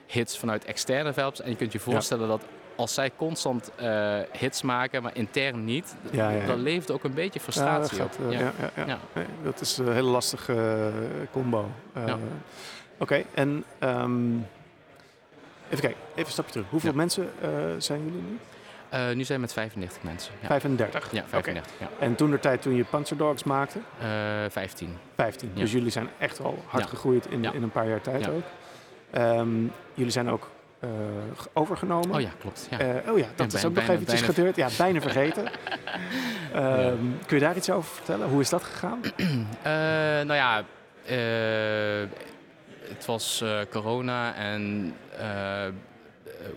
[0.08, 1.42] hits vanuit externe developers.
[1.42, 2.42] En je kunt je voorstellen dat
[2.82, 7.14] als zij constant uh, hits maken, maar intern niet, ja, ja, dan levert ook een
[7.14, 8.32] beetje frustratie dat op.
[8.32, 9.00] Uh, ja.
[9.14, 11.70] Nee, dat is een hele lastige uh, combo.
[11.96, 12.18] Oké,
[12.98, 14.48] okay, en um,
[15.66, 16.68] even kijken, even een stapje terug.
[16.70, 17.30] Hoeveel mensen
[17.78, 18.40] zijn jullie nu?
[18.94, 20.34] Uh, nu zijn we met 35 mensen.
[20.42, 20.48] Ja.
[20.48, 21.12] 35?
[21.12, 21.74] Ja, 35.
[21.74, 21.90] Okay.
[21.90, 22.06] Ja.
[22.06, 23.78] En toen de tijd toen je Panzer Dogs maakte?
[23.78, 24.06] Uh,
[24.50, 24.98] 15.
[25.16, 25.52] 15.
[25.54, 28.44] Dus jullie zijn echt wel hard gegroeid in, in een paar jaar tijd ook.
[29.16, 30.50] Um, jullie zijn ook
[30.84, 30.90] uh,
[31.54, 32.16] overgenomen.
[32.16, 32.68] Oh ja, klopt.
[32.70, 33.04] Ja.
[33.04, 34.56] Uh, oh ja, dat is ook nog eventjes gebeurd.
[34.56, 35.46] Ja, bijna vergeten.
[36.56, 38.30] um, kun je daar iets over vertellen?
[38.30, 39.00] Hoe is dat gegaan?
[39.18, 39.28] Uh,
[40.30, 40.64] nou ja,
[42.88, 44.94] het was corona en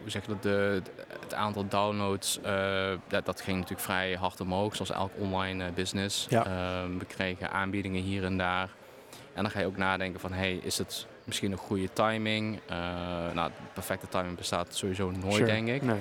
[0.03, 0.83] hoe zeg je dat, de,
[1.21, 2.41] het aantal downloads,
[3.09, 6.27] dat, dat, ging natuurlijk vrij hard omhoog, zoals elk online business.
[6.29, 6.47] Ja.
[6.47, 8.69] Ehm, we kregen aanbiedingen hier en daar.
[9.35, 12.61] En dan ga je ook nadenken van, hey, is het misschien een goede timing.
[12.71, 12.77] Uh,
[13.35, 15.83] nou, de perfecte timing bestaat sowieso nooit, denk ik.
[15.83, 15.99] Nee.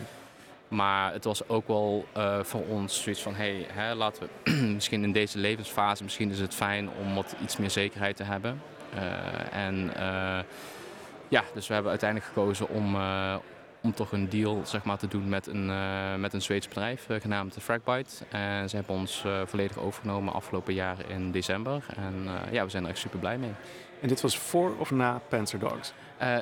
[0.68, 5.04] Maar het was ook wel uh, voor ons zoiets van, hey, hè, laten we misschien
[5.04, 8.62] in deze levensfase, misschien is het fijn om wat iets meer zekerheid te hebben.
[8.96, 9.92] Uh, en
[11.28, 12.96] ja, dus we hebben uiteindelijk gekozen om,
[13.82, 15.72] om toch een deal zeg maar, te doen met een,
[16.20, 18.26] met een Zweeds bedrijf genaamd Fragbite.
[18.30, 21.86] En ze hebben ons volledig overgenomen afgelopen jaar in december.
[21.96, 23.54] En ja, we zijn er echt super blij mee.
[24.04, 25.94] En dit was voor of na Panzer Dogs?
[26.22, 26.38] Uh,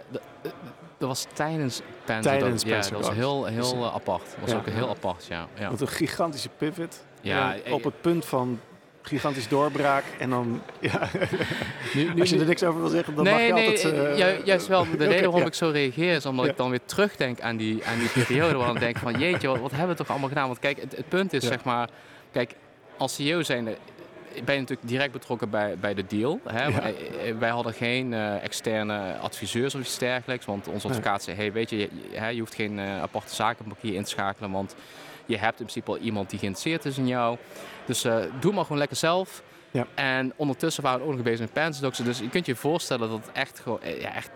[0.97, 2.87] dat was tijdens Panzer tijdens Dogs.
[2.87, 4.23] ja, dat was heel, heel dus, uh, apart.
[4.23, 4.57] Dat was ja.
[4.57, 5.47] ook heel apart, ja.
[5.59, 5.69] ja.
[5.69, 7.05] Wat een gigantische pivot.
[7.21, 8.59] Ja, op het punt van
[9.01, 10.03] gigantisch doorbraak.
[10.19, 11.09] En dan, ja,
[11.93, 14.19] nu, nu, als je er niks over wil zeggen, dan nee, mag je nee, altijd...
[14.19, 16.85] Uh, ju juist wel, de reden waarom ik zo reageer is omdat ik dan weer
[16.85, 18.57] terugdenk aan die, aan die periode.
[18.57, 20.47] waar ik denk van, jeetje, wat, wat, hebben we toch allemaal gedaan?
[20.47, 21.89] Want kijk, het, het punt is, zeg maar...
[22.31, 22.55] Kijk,
[22.97, 23.67] als CEO zijn
[24.45, 26.39] ben je natuurlijk direct betrokken bij, bij de deal.
[26.43, 26.69] Hè?
[26.69, 30.45] Eh, wij hadden geen uh, externe adviseurs of iets dergelijks.
[30.45, 31.89] Want onze advocaat zei, hey, weet je, je,
[32.33, 34.51] je hoeft geen uh, aparte zakenbankier in te schakelen.
[34.51, 34.75] Want
[35.25, 37.37] je hebt in principe al iemand die geïnteresseerd is in jou.
[37.85, 39.43] Dus uh, doe maar gewoon lekker zelf.
[39.71, 39.87] Ja.
[39.95, 42.05] En ondertussen waren we ook nog bezig met Panzerdoxen.
[42.05, 44.29] Dus je kunt je voorstellen dat het echt gewoon ja, echt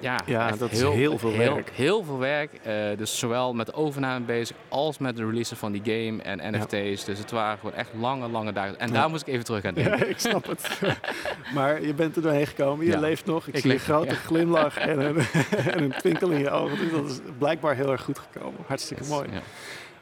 [0.00, 1.70] ja, ja dat heel, is heel veel heel, werk.
[1.70, 2.52] Heel veel werk.
[2.66, 6.54] Uh, dus zowel met de overname bezig als met de release van die game en
[6.54, 7.04] NFT's.
[7.04, 8.78] Dus het waren gewoon echt lange, lange dagen.
[8.78, 9.98] En daar moest ik even terug aan denken.
[9.98, 10.80] Ja, ik snap het.
[11.54, 12.86] maar je bent er doorheen gekomen.
[12.86, 13.46] Je leeft nog.
[13.46, 15.16] Ik, ik zie een grote glimlach en een,
[15.74, 16.78] en een twinkel in je ogen.
[16.78, 18.60] Dus dat is blijkbaar heel erg goed gekomen.
[18.66, 19.28] Hartstikke mooi.
[19.28, 19.42] Oké,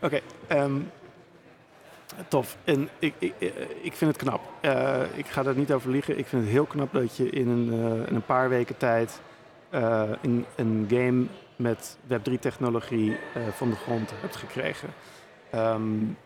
[0.01, 0.81] okay, um, ehm,
[2.29, 2.57] Tof.
[2.65, 3.35] En ik, ik,
[3.83, 4.41] ik vind het knap.
[4.63, 6.19] Uh, ik ga er niet over liegen.
[6.19, 9.21] Ik vind het heel knap dat je in een, uh, in een paar weken tijd
[10.23, 13.17] een, een, game met Web3-technologie uh,
[13.53, 14.89] van de grond hebt gekregen.
[15.55, 16.17] Um,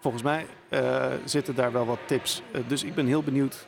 [0.00, 2.42] volgens mij uh, zitten daar wel wat tips.
[2.66, 3.66] dus ik ben heel benieuwd.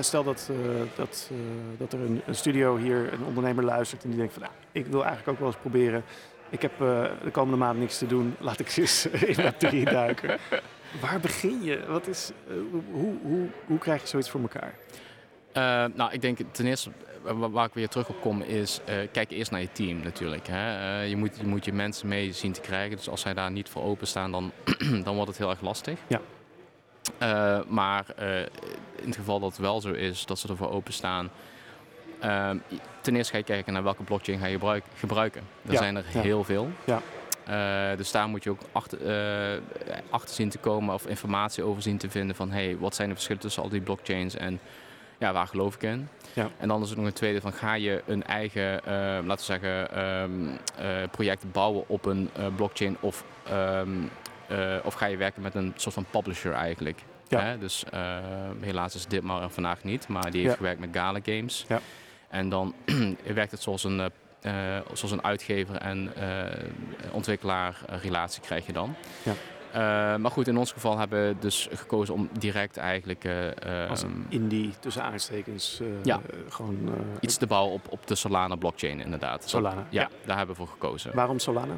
[0.00, 0.50] stel dat,
[0.96, 1.30] dat,
[1.78, 4.86] dat er een, een, studio hier, een ondernemer luistert en die denkt van nou, ik
[4.86, 6.04] wil eigenlijk ook wel eens proberen.
[6.50, 8.34] Ik heb de komende maand niks te doen.
[8.40, 10.38] Laat ik eens in Web3 duiken.
[11.02, 11.86] Waar begin je?
[11.86, 12.30] Wat is,
[12.92, 14.74] hoe, hoe, hoe krijg je zoiets voor elkaar?
[15.94, 16.90] Nou, ik denk ten eerste
[17.22, 20.46] waar ik weer terug op kom is, uh, kijk eerst naar je team natuurlijk.
[20.46, 21.00] Hè.
[21.02, 22.96] Uh, je, moet, je moet je mensen mee zien te krijgen.
[22.96, 24.52] Dus als zij daar niet voor openstaan, dan,
[25.04, 25.98] dan wordt het heel erg lastig.
[26.06, 26.20] Ja.
[27.22, 28.06] Uh, maar
[28.96, 31.30] in het geval dat het wel zo is, dat ze ervoor openstaan...
[33.00, 35.42] ten eerste ga je kijken naar welke blockchain ga je gebruiken.
[35.66, 36.68] Er zijn er heel veel.
[36.84, 37.02] Ja.
[37.96, 38.98] Dus daar moet je ook achter,
[40.10, 43.14] achter zien te komen of informatie over zien te vinden van hey, wat zijn de
[43.14, 44.60] verschillen tussen al die blockchains en
[45.18, 46.08] ja, waar geloof ik in?
[46.32, 46.50] Ja.
[46.58, 48.92] En dan is er nog een tweede van ga je een eigen, uh,
[49.24, 54.10] laten we zeggen, um, uh, project bouwen op een uh, blockchain of, um,
[54.84, 57.02] of ga je werken met een soort van publisher eigenlijk.
[57.28, 57.40] Ja.
[57.40, 57.58] Hè?
[57.58, 57.84] Dus
[58.60, 61.64] helaas is dit maar vandaag niet, maar die heeft gewerkt met Gala Games.
[61.68, 61.80] Ja.
[62.28, 62.74] En dan
[63.34, 64.10] werkt het zoals een,
[64.92, 66.12] zoals een uitgever en
[67.12, 68.94] ontwikkelaar relatie krijg je dan.
[69.22, 69.32] Ja.
[69.68, 69.74] Uh,
[70.16, 73.24] maar goed, in ons geval hebben we dus gekozen om direct eigenlijk...
[73.24, 76.20] Uh, Als indie, tussen aanstekens, uh, ja.
[76.48, 76.90] gewoon...
[77.20, 79.48] Iets te bouwen op, op de Solana blockchain inderdaad.
[79.48, 80.08] Solana, ja, ja.
[80.24, 81.14] daar hebben we voor gekozen.
[81.14, 81.74] Waarom Solana?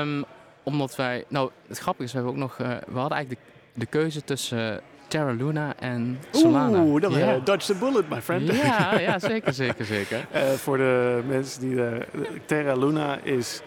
[0.00, 0.24] Um,
[0.62, 1.24] omdat wij...
[1.28, 2.56] Nou, het grappige is, we hebben ook nog...
[2.56, 4.80] we hadden eigenlijk de, de keuze tussen...
[5.08, 6.82] Terra Luna en Solana.
[6.82, 7.38] Oeh, dat ja.
[7.38, 8.56] dodge the bullet, my friend.
[8.56, 10.26] Ja, ja zeker, zeker, zeker.
[10.56, 11.74] voor de mensen die...
[11.74, 12.06] De,
[12.46, 13.66] Terra Luna is eh,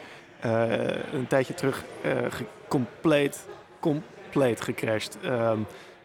[1.14, 2.12] een tijdje terug uh,
[2.68, 3.46] compleet,
[3.80, 5.18] compleet gecrashed.
[5.24, 5.60] Ehm,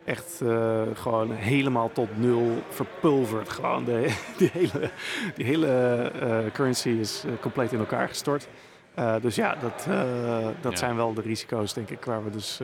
[0.04, 3.48] echt uh, gewoon helemaal tot nul verpulverd.
[3.48, 4.90] Gewoon de, die hele,
[5.34, 8.48] die hele currency is compleet in elkaar gestort.
[9.20, 9.86] dus ja, dat,
[10.60, 10.78] dat Ja.
[10.78, 12.60] zijn wel de risico's, denk ik, waar we dus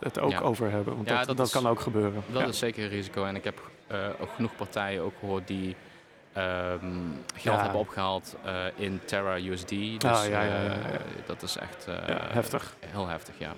[0.00, 0.40] het ook Ja.
[0.40, 0.94] over hebben.
[0.94, 2.22] Want Ja, dat, dat dat is- kan ook gebeuren.
[2.32, 3.24] Dat is zeker een risico.
[3.24, 5.76] En ik heb eh, ook genoeg partijen ook gehoord die
[6.38, 6.80] ehm,
[7.34, 7.62] geld Ja.
[7.62, 9.68] hebben opgehaald eh, in Terra USD.
[9.68, 11.94] Dus Ah, ja, ja, ja, eh, dat is echt eh,
[12.32, 12.74] heftig.
[12.86, 13.52] heel heftig, ja.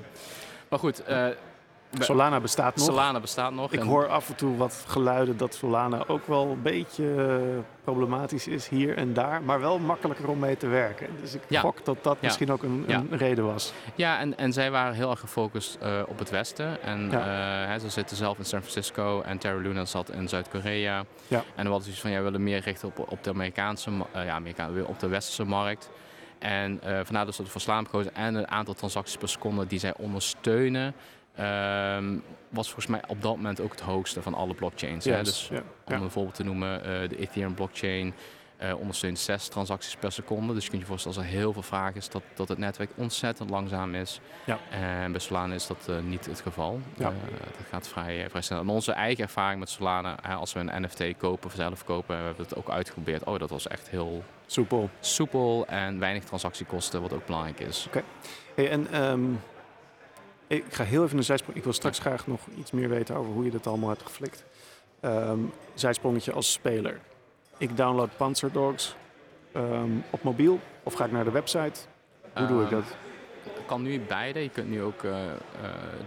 [0.69, 1.03] Maar goed,
[1.98, 2.85] Solana bestaat nog.
[2.85, 3.72] Solana bestaat nog.
[3.72, 7.59] Ik en- hoor af en toe wat geluiden dat Solana ook wel een beetje eh,
[7.85, 11.07] problematisch is hier en daar, maar wel makkelijker om mee te werken.
[11.20, 11.61] Dus ik Ja.
[11.61, 12.26] gok dat dat Ja.
[12.26, 12.96] misschien ook een, Ja.
[13.11, 13.72] een reden was.
[13.94, 16.83] Ja, en, en zij waren heel erg gefocust eh, op het westen.
[16.83, 17.20] En eh,
[17.66, 21.05] hè, ze zitten zelf in San Francisco en Terra Luna zat in Zuid-Korea.
[21.29, 21.38] Ja.
[21.38, 24.24] En dan hadden ze zoiets van, we willen meer richten op, op de Amerikaanse, eh,
[24.24, 25.90] ja, Amerika, op de westerse markt.
[26.38, 28.14] En vandaar dus dat we voor Slaan gekozen.
[28.14, 30.94] En het aantal transacties per seconde die zij ondersteunen,
[31.40, 35.05] ehm, was volgens mij op dat moment ook het hoogste van alle blockchains.
[35.05, 35.22] hè.
[35.22, 35.62] Dus ja,
[35.96, 38.14] om een voorbeeld te noemen, eh, de Ethereum blockchain
[38.57, 40.55] eh, ondersteunt 6 transacties per seconde.
[40.55, 42.90] Dus je kunt je voorstellen als er heel veel vraag is, dat, dat het netwerk
[42.94, 44.20] ontzettend langzaam is.
[44.44, 44.59] Ja.
[44.70, 46.81] En bij Solana is dat eh, niet het geval.
[46.96, 47.05] Ja.
[47.05, 48.61] Dat gaat vrij, vrij snel.
[48.61, 52.18] En onze eigen ervaring met Solana, hè, als we een NFT kopen of zelf kopen,
[52.18, 53.24] we hebben het ook uitgeprobeerd.
[53.24, 54.90] Oh, dat was echt heel Soepel.
[55.00, 57.88] soepel en weinig transactiekosten, wat ook belangrijk is.
[58.55, 59.20] Hey, en ehm,
[60.58, 61.56] ik ga heel even een zijsprong.
[61.56, 64.44] Ik wil straks graag nog iets meer weten over hoe je dat allemaal hebt geflikt.
[65.00, 65.38] Ehm,
[65.74, 67.00] zijsprongetje als speler.
[67.58, 68.94] Ik download Panzer Dogs
[69.52, 71.80] ehm, op mobiel of ga ik naar de website?
[72.34, 72.96] Hoe doe ik Ehm, dat?
[73.66, 74.42] Kan nu beide.
[74.42, 75.32] Je kunt nu ook eh, eh,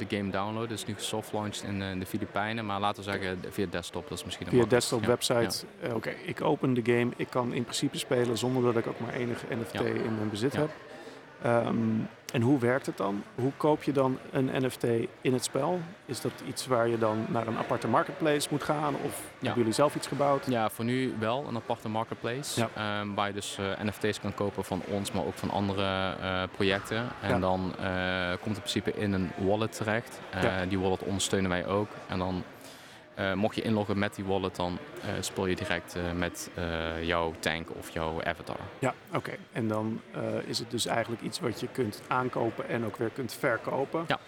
[0.07, 0.69] de game downloaden.
[0.69, 2.65] Het is nu soft launched in, eh, in de Filipijnen.
[2.65, 4.09] Maar laten we zeggen via desktop.
[4.09, 5.65] Dat is misschien een Via desktop Ja, website.
[5.93, 7.11] Oké, ik open de game.
[7.15, 9.79] Ik kan in principe spelen zonder dat ik ook maar enige NFT Ja.
[9.81, 10.69] in mijn bezit heb.
[11.41, 11.75] Ehm,
[12.33, 13.23] en hoe werkt het dan?
[13.35, 14.83] Hoe koop je dan een NFT
[15.21, 15.79] in het spel?
[16.05, 18.95] Is dat iets waar je dan naar een aparte marketplace moet gaan?
[19.03, 20.45] Of hebben jullie zelf iets gebouwd?
[20.45, 22.59] Ja, voor nu wel een aparte marketplace.
[22.59, 22.69] Ja.
[22.99, 26.43] ehm, waar je dus eh, NFT's kan kopen van ons, maar ook van andere eh,
[26.51, 27.05] projecten.
[27.21, 27.39] En Ja.
[27.39, 30.19] dan eh, komt het in principe in een wallet terecht.
[30.67, 31.87] Die wallet ondersteunen wij ook.
[32.07, 32.43] En dan
[33.15, 36.49] eh, mocht je inloggen met die wallet, dan eh, speel je direct eh, met
[37.01, 38.59] jouw tank of jouw avatar.
[38.79, 39.31] Ja, oké.
[39.51, 40.01] En dan
[40.45, 44.05] is het dus eigenlijk iets wat je kunt aankopen en ook weer kunt verkopen.
[44.07, 44.19] Ja.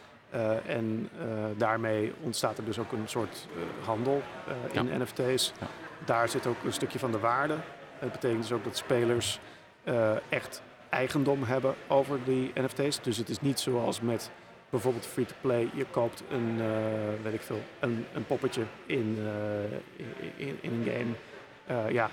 [0.65, 1.10] En
[1.58, 3.48] daarmee ontstaat er dus ook een soort
[3.86, 4.21] handel
[4.71, 5.54] in NFT's.
[5.60, 5.67] Ja.
[6.06, 7.56] Daar zit ook een stukje van de waarde.
[8.00, 9.39] Het betekent dus ook dat spelers
[10.30, 13.02] echt eigendom hebben over die NFT's.
[13.02, 14.32] Dus het is niet zoals met
[14.69, 15.69] bijvoorbeeld free-to-play.
[15.73, 20.93] Je koopt een, eh, weet ik veel, een, een poppetje in, eh, in, in, een
[20.93, 21.13] game.
[21.65, 22.10] Eh, ja,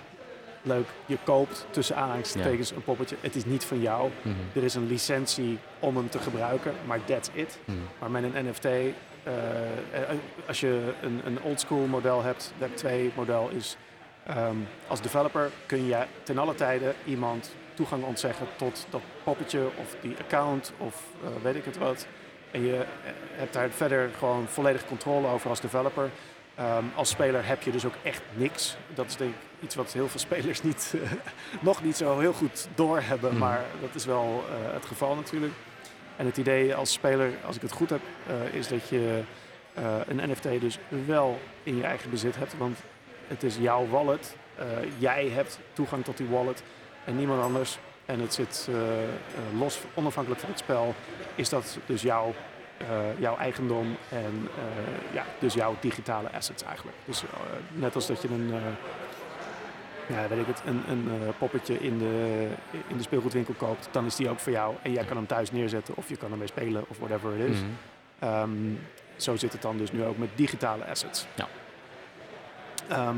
[0.63, 0.87] leuk.
[1.07, 3.17] Je koopt tussen aanhalingstekens een poppetje.
[3.21, 4.11] Het is niet van jou.
[4.23, 4.35] Mhm.
[4.55, 7.59] Er is een licentie om hem te gebruiken, maar that's it.
[7.65, 7.77] Mhm.
[7.99, 8.67] Maar met een NFT,
[10.47, 13.77] als je een, een oldschool model hebt, Web 2 model is,
[14.27, 19.97] ehm, als developer kun je ten alle tijde iemand toegang ontzeggen tot dat poppetje of
[20.01, 21.03] die account of
[21.43, 22.07] weet ik het wat.
[22.53, 22.85] En je
[23.33, 26.11] hebt daar verder gewoon volledig controle over als developer.
[26.55, 28.77] Ehm, als speler heb je dus ook echt niks.
[28.95, 31.11] Dat is denk ik iets wat heel veel spelers niet, eh,
[31.61, 33.31] nog niet zo heel goed doorhebben.
[33.31, 33.39] Mhm.
[33.39, 35.53] Maar dat is wel eh, het geval natuurlijk.
[36.17, 39.23] En het idee als speler, als ik het goed heb, eh, is dat je
[40.07, 42.59] een NFT dus wel in je eigen bezit hebt.
[42.59, 42.79] Want
[43.29, 44.37] het is jouw wallet.
[44.99, 46.63] Jij hebt toegang tot die wallet
[47.05, 47.79] en niemand anders.
[48.13, 49.09] En het zit eh, eh,
[49.59, 50.95] los, onafhankelijk van het spel.
[51.35, 52.35] Is dat dus jouw,
[52.77, 52.87] eh,
[53.19, 54.49] jouw eigendom en
[55.13, 56.97] ja, dus jouw digitale assets eigenlijk.
[57.05, 57.23] Dus
[57.73, 58.53] net als dat je een,
[60.07, 62.49] ja, weet ik het, een, een poppetje in de,
[62.87, 64.75] in de speelgoedwinkel koopt, dan is die ook voor jou.
[64.83, 67.59] En jij kan hem thuis neerzetten of je kan ermee spelen of whatever it is.
[67.59, 67.69] Mhm.
[68.19, 68.51] Ehm,
[69.17, 71.27] zo zit het dan dus nu ook met digitale assets.
[71.35, 71.49] Ja.
[72.89, 73.17] Ehm,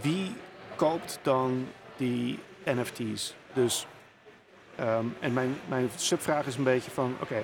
[0.00, 0.32] wie
[0.76, 3.34] koopt dan die NFT's?
[3.52, 3.86] Dus,
[4.76, 7.42] ehm, en mijn, mijn subvraag is een beetje van, oké,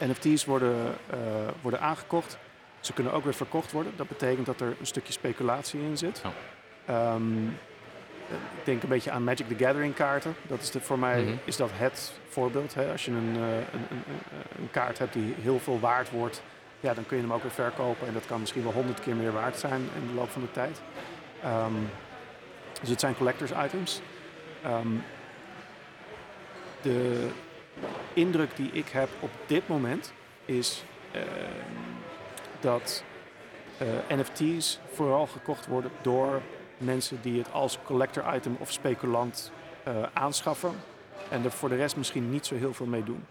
[0.00, 1.18] NFT's worden, eh,
[1.60, 2.38] worden aangekocht.
[2.80, 3.92] Ze kunnen ook weer verkocht worden.
[3.96, 6.22] Dat betekent dat er een stukje speculatie in zit.
[6.86, 7.46] Ehm,
[8.28, 10.34] ik denk een beetje aan Magic the Gathering kaarten.
[10.46, 11.32] Dat is de, voor mij Mhm.
[11.44, 12.74] is dat het voorbeeld.
[12.74, 12.90] Hè?
[12.92, 16.42] Als je een, eh, een, een, een- een kaart hebt die heel veel waard wordt,
[16.80, 18.06] ja, dan kun je hem ook weer verkopen.
[18.06, 20.50] En dat kan misschien wel honderd keer meer waard zijn in de loop van de
[20.50, 20.80] tijd.
[21.42, 21.72] Ehm,
[22.80, 24.00] dus het zijn collectors items.
[24.62, 24.96] Ehm,
[26.82, 27.28] de
[28.12, 30.12] indruk die ik heb op dit moment
[30.44, 31.24] is ehm,
[32.60, 33.04] dat
[33.78, 36.40] eh, NFT's vooral gekocht worden door
[36.78, 40.72] mensen die het als collector item of speculant eh, aanschaffen.
[41.30, 43.24] en er voor de rest misschien niet zo heel veel mee doen.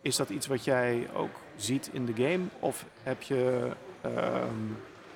[0.00, 2.44] Is dat iets wat jij ook ziet in de game?
[2.58, 4.54] Of heb je, ehm,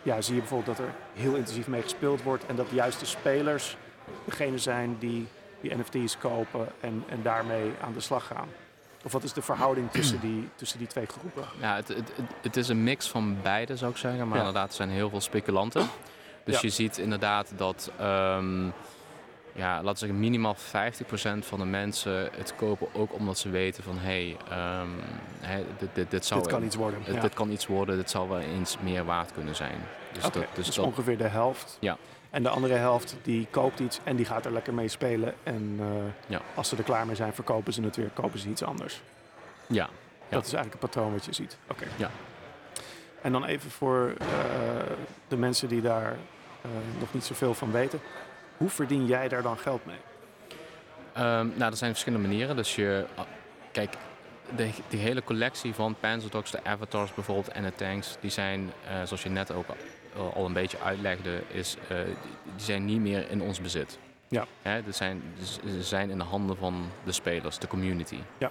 [0.03, 3.07] ja, zie je bijvoorbeeld dat er heel intensief mee gespeeld wordt en dat juist de
[3.07, 3.77] spelers
[4.25, 5.27] degene zijn die
[5.63, 8.49] die NFT's kopen en, en daarmee aan de slag gaan?
[9.05, 11.45] Of wat is de verhouding tussen die, tussen die twee groepen?
[11.61, 14.45] Ja, het, het, het is een mix van beide zou ik zeggen, maar Ja.
[14.45, 15.87] inderdaad er zijn heel veel speculanten.
[16.45, 16.61] Dus Ja.
[16.63, 18.65] je ziet inderdaad dat, ehm,
[19.55, 23.83] ja, laten we zeggen, minimaal 50% van de mensen het kopen ook omdat ze weten
[23.83, 24.89] van hé, hey, ehm,
[25.79, 27.01] dit, dit, dit zou Dit kan iets worden.
[27.07, 27.21] Ja.
[27.21, 29.81] dit kan iets worden, dit zou wel eens meer waard kunnen zijn.
[30.13, 31.77] Dus dat, dus dus dat, ongeveer de helft.
[31.81, 31.97] Ja.
[32.33, 35.35] En de andere helft die koopt iets en die gaat er lekker mee spelen.
[35.43, 35.87] En eh,
[36.27, 36.41] Ja.
[36.55, 39.01] als ze er klaar mee zijn, verkopen ze het weer, kopen ze iets anders.
[39.67, 39.89] ja.
[40.29, 41.57] Dat is eigenlijk het patroon wat je ziet.
[41.71, 41.85] Oké.
[41.97, 42.11] Ja.
[43.23, 44.27] En dan even voor eh,
[45.29, 46.13] de mensen die daar
[46.63, 48.01] eh, nog niet zoveel van weten.
[48.57, 49.97] Hoe verdien jij daar dan geld mee?
[51.13, 52.57] Ehm, nou, er zijn verschillende manieren.
[52.57, 53.25] Dus je, ah,
[53.73, 53.95] kijk,
[54.57, 58.73] de, die hele collectie van Panzerdogs, de avatars bijvoorbeeld en de tanks, die zijn,
[59.05, 59.67] zoals je net ook
[60.17, 61.97] al, al een beetje uitlegde, is, eh,
[62.57, 63.99] die, zijn niet meer in ons bezit.
[64.29, 64.47] Ja.
[64.63, 68.19] Hè, die zijn, die ze zijn in de handen van de spelers, de community.
[68.39, 68.51] Ja.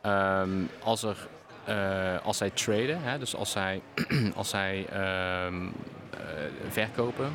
[0.00, 0.50] Ehm,
[0.82, 1.28] als, er,
[1.64, 3.82] eh, als zij traden, hè, dus als zij,
[4.36, 5.66] als zij ehm,
[6.10, 6.20] eh,
[6.68, 7.32] verkopen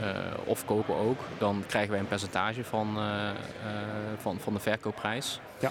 [0.00, 0.08] eh,
[0.44, 3.36] of kopen ook, dan krijgen wij een percentage van, eh, eh,
[4.18, 5.40] van, van de verkoopprijs.
[5.58, 5.70] Ja.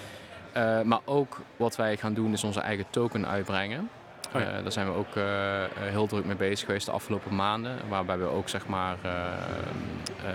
[0.52, 3.90] Eh, maar ook wat wij gaan doen is onze eigen token uitbrengen.
[4.34, 4.48] Oh ja.
[4.48, 7.78] Eh, daar zijn we ook eh, eh, heel druk mee bezig geweest de afgelopen maanden.
[7.90, 8.98] Waarbij we ook zeg maar,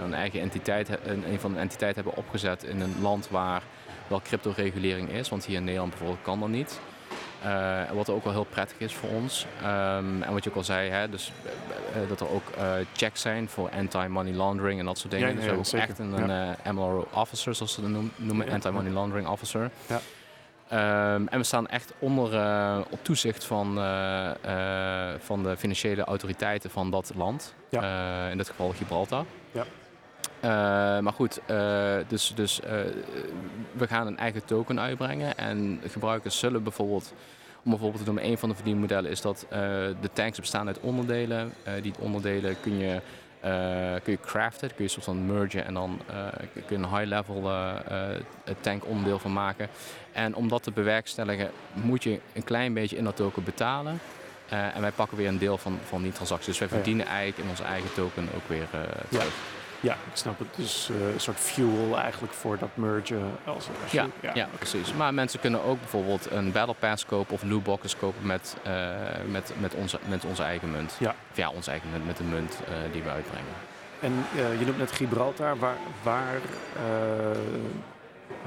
[0.03, 3.63] een eigen entiteit, een, een van de entiteiten hebben opgezet in een land waar
[4.07, 5.29] wel crypto-regulering is.
[5.29, 6.81] Want hier in Nederland bijvoorbeeld kan dat niet.
[7.93, 9.47] Wat ook wel heel prettig is voor ons.
[9.63, 11.33] Ehm, en wat je ook al zei, hè, dus,
[12.09, 12.43] dat er ook
[12.97, 15.29] checks zijn voor anti-money laundering en dat soort dingen.
[15.29, 18.13] Ja, ja, dus we hebben ook echt een, een MLRO officer, zoals ze dat noem-
[18.17, 19.71] noemen, anti-money laundering officer.
[19.87, 20.01] Ja.
[20.69, 26.05] Ehm, en we staan echt onder eh, op toezicht van, eh, eh, van de financiële
[26.05, 27.55] autoriteiten van dat land.
[27.69, 28.29] Ja.
[28.29, 29.25] In dit geval Gibraltar.
[29.53, 29.65] Ja.
[31.01, 31.41] Maar goed,
[32.09, 32.61] dus, dus
[33.73, 35.37] we gaan een eigen token uitbrengen.
[35.37, 37.15] En gebruikers zullen bijvoorbeeld,
[37.65, 39.47] om bijvoorbeeld te noemen, een van de verdienmodellen is dat
[40.01, 41.53] de tanks bestaan uit onderdelen.
[41.83, 43.01] Die onderdelen kun je,
[44.03, 46.27] kun je craften, kun je soort van mergen en dan eh,
[46.67, 48.21] kun je een high-level eh, eh,
[48.61, 49.69] tank onderdeel van maken.
[50.13, 54.01] En om dat te bewerkstelligen moet je een klein beetje in dat token betalen.
[54.49, 56.49] Eh, en wij pakken weer een deel van, van die transactie.
[56.49, 59.25] Dus wij verdienen eigenlijk in onze eigen token ook weer eh terug.
[59.25, 59.31] Ja,
[59.93, 60.49] ik snap het.
[60.57, 63.23] Dus eh, een soort fuel eigenlijk voor dat mergen.
[63.45, 64.93] Als, als je- Ja, ja, precies.
[64.95, 68.91] Maar mensen kunnen ook bijvoorbeeld een Battle Pass kopen of lootboxes kopen met, eh,
[69.31, 70.97] met, met, onze, met onze eigen munt.
[70.99, 71.15] Ja.
[71.31, 73.53] Of ja, onze eigen munt met de munt eh, die we uitbrengen.
[74.01, 74.13] En
[74.59, 75.59] je noemt net Gibraltar.
[75.59, 76.41] Waar, waar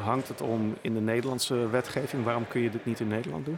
[0.03, 2.23] hangt het om in de Nederlandse wetgeving?
[2.23, 3.57] Waarom kun je dit niet in Nederland doen?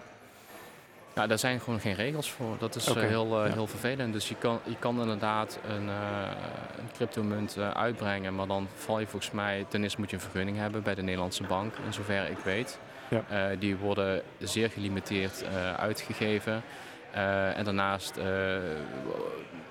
[1.20, 2.56] Nou, daar zijn gewoon geen regels voor.
[2.60, 3.54] Dat is eh, heel, eh, ja.
[3.54, 4.14] heel vervelend.
[4.14, 6.32] Dus je kan, je kan inderdaad een, eh
[6.78, 10.58] een cryptomunt uitbrengen, maar dan val je volgens mij, ten eerste moet je een vergunning
[10.58, 12.80] hebben bij de Nederlandse bank, in zover ik weet.
[13.10, 13.56] Ja.
[13.56, 15.44] Die worden zeer gelimiteerd
[15.78, 16.64] uitgegeven.
[17.56, 18.20] En daarnaast,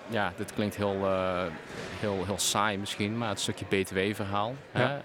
[0.09, 1.43] ja, dit klinkt heel, eh,
[2.01, 4.55] heel, heel saai misschien, maar het stukje BTW-verhaal.
[4.75, 5.01] Ja.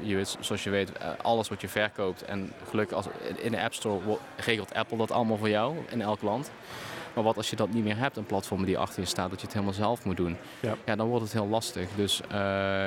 [0.00, 3.62] je weet, zoals je weet, eh, alles wat je verkoopt en gelukkig als, in de
[3.62, 6.50] App Store regelt Apple dat allemaal voor jou in elk land.
[7.14, 9.38] Maar wat als je dat niet meer hebt, een platform die achter je staat, dat
[9.40, 10.36] je het helemaal zelf moet doen.
[10.84, 10.96] Ja.
[10.96, 11.88] dan wordt het heel lastig.
[11.96, 12.38] Dus, eh,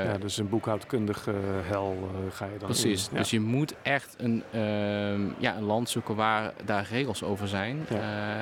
[0.05, 1.33] ja, dus een boekhoudkundige
[1.67, 3.09] hel eh, ga je dan Precies, in.
[3.13, 3.19] Ja.
[3.19, 7.85] dus je moet echt een, ehm, ja, een land zoeken waar daar regels over zijn,
[7.89, 7.95] Ja.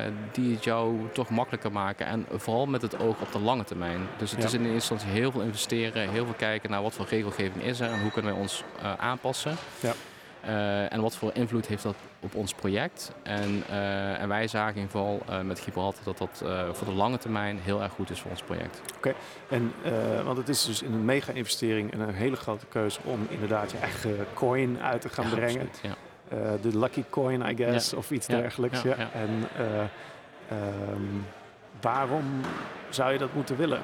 [0.05, 2.05] eh, die het jou toch makkelijker maken.
[2.05, 3.99] En vooral met het oog op de lange termijn.
[4.17, 4.45] Dus het Ja.
[4.45, 7.79] is in eerste instantie heel veel investeren, heel veel kijken naar wat voor regelgeving is
[7.79, 9.55] er en hoe kunnen wij ons eh, aanpassen.
[9.79, 9.93] Ja.
[10.41, 13.12] Eh, en wat voor invloed heeft dat op ons project?
[13.23, 16.43] En, eh, en wij zagen in ieder geval eh, met Gibraltar dat dat
[16.78, 18.82] voor de lange termijn heel erg goed is voor ons project.
[19.49, 23.71] En, eh, want het is dus een mega-investering en een hele grote keuze om inderdaad
[23.71, 25.67] je eigen coin uit te gaan Ja, brengen.
[25.67, 26.58] absoluut, ja.
[26.62, 28.82] De lucky coin, I guess, of iets dergelijks.
[28.82, 28.95] Ja.
[29.13, 29.80] En eh,
[30.49, 31.02] ehm,
[31.82, 32.41] waarom
[32.89, 33.82] zou je dat moeten willen?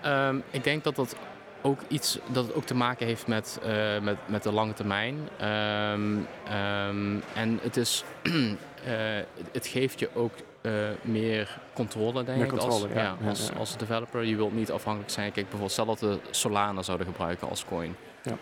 [0.00, 1.16] Ehm, ik denk dat dat
[1.62, 5.28] ook iets dat het ook te maken heeft met, eh, met, met de lange termijn.
[5.38, 6.16] Ehm,
[6.48, 8.32] ehm, en het is eh,
[9.52, 12.50] het geeft je ook eh, meer controle, denk Meer ik.
[12.50, 13.16] controle, als, ja.
[13.20, 13.58] Ja, als, ja.
[13.58, 14.24] als developer.
[14.24, 15.32] Je wilt niet afhankelijk zijn.
[15.32, 17.96] Kijk, bijvoorbeeld stel dat we Solana zouden gebruiken als coin.
[18.22, 18.36] Ja.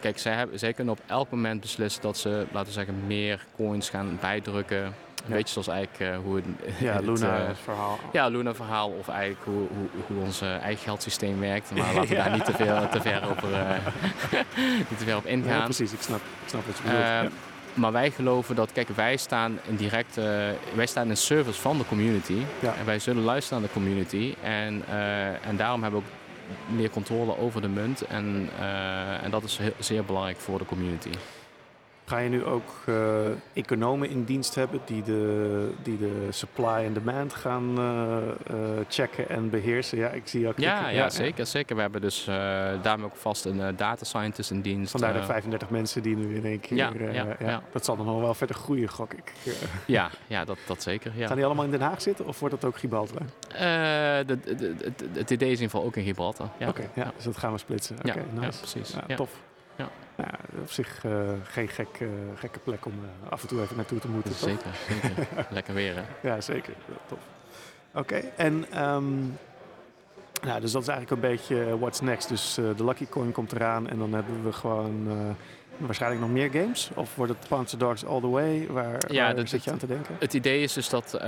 [0.00, 3.46] Kijk, zij, hebben, zij kunnen op elk moment beslissen dat ze, laten we zeggen, meer
[3.56, 4.94] coins gaan bijdrukken
[5.24, 6.44] Een beetje zoals eigenlijk uh, hoe het,
[6.78, 7.98] ja, het, Luna uh, verhaal.
[8.12, 11.70] Ja, Luna verhaal of eigenlijk hoe, hoe, hoe ons eigen geldsysteem werkt.
[11.74, 13.22] Maar laten we daar niet te, veel, te ver
[14.88, 15.58] niet te ver op ingaan.
[15.58, 17.02] Ja, precies, ik snap, ik snap wat je bedoelt.
[17.02, 17.28] Ja.
[17.74, 20.14] Maar wij geloven dat, kijk, wij staan in direct,
[20.74, 22.42] wij staan in service van de community.
[22.60, 22.74] Ja.
[22.74, 24.34] En wij zullen luisteren naar de community.
[24.42, 24.82] En,
[25.42, 28.02] en daarom hebben we ook meer controle over de munt.
[28.02, 28.48] En,
[29.22, 31.10] en dat is heel, zeer belangrijk voor de community.
[32.08, 32.96] Ga je nu ook uh,
[33.52, 38.16] economen in dienst hebben die de, die de supply en demand gaan uh,
[38.50, 38.56] uh,
[38.88, 39.98] checken en beheersen?
[39.98, 40.58] Ja, ik zie ook.
[40.58, 41.76] Ja, ja, ja, zeker, zeker.
[41.76, 42.24] We hebben dus
[42.82, 44.90] daarmee ook vast een data scientist in dienst.
[44.90, 46.76] Vandaar de 35 mensen die nu in één keer.
[46.76, 49.32] Ja, ja, ja, Dat zal dan nog wel verder groeien, gok ik.
[49.86, 51.12] Ja, ja dat, dat zeker.
[51.16, 51.26] Ja.
[51.26, 53.22] Gaan die allemaal in Den Haag zitten of wordt dat ook Gibraltar?
[53.48, 56.48] De, de, de, het idee is in ieder geval ook in Gibraltar.
[56.58, 56.68] Ja.
[56.68, 57.96] Oké, ja, dus dat gaan we splitsen.
[57.96, 58.58] Oké, okay, nice.
[58.58, 58.94] precies.
[59.16, 59.30] Tof.
[59.78, 59.88] Ja.
[60.60, 63.98] Op zich uh, geen gek, uh, gekke plek om uh, af en toe even naartoe
[63.98, 64.34] te moeten.
[64.34, 65.26] Zeker, zeker.
[65.50, 66.28] Lekker weer, hè?
[66.28, 66.74] Ja, zeker.
[67.06, 67.18] Tof.
[67.90, 69.38] Oké, okay, en um,
[70.42, 72.28] nou, dus dat is eigenlijk een beetje what's next.
[72.28, 75.08] Dus de Lucky Coin komt eraan en dan hebben we gewoon
[75.78, 76.90] waarschijnlijk nog meer games?
[76.94, 78.66] Of wordt het Panzer Dogs All The Way?
[78.66, 80.16] Waar, ja, waar dat, zit je aan te denken?
[80.18, 81.20] Het idee is dus dat uh,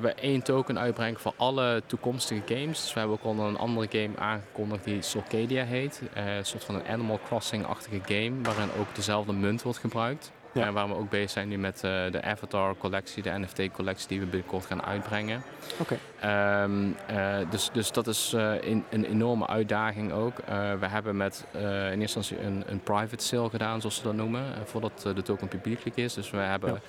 [0.00, 2.82] we één token uitbrengen voor alle toekomstige games.
[2.82, 6.02] Dus we hebben ook al een andere game aangekondigd die Solcadia heet.
[6.16, 10.32] Uh, een soort van een Animal Crossing-achtige game waarin ook dezelfde munt wordt gebruikt.
[10.58, 10.66] Ja.
[10.66, 14.08] En waar we ook bezig zijn nu met uh, de Avatar collectie, de NFT collectie
[14.08, 15.42] die we binnenkort gaan uitbrengen.
[15.78, 15.96] Oké.
[16.20, 16.62] Okay.
[16.62, 20.36] Um, uh, dus, dus dat is in, een enorme uitdaging ook.
[20.80, 24.44] we hebben met in eerste instantie een, een private sale gedaan, zoals ze dat noemen,
[24.64, 26.14] voordat de token publiekelijk is.
[26.14, 26.80] Dus we hebben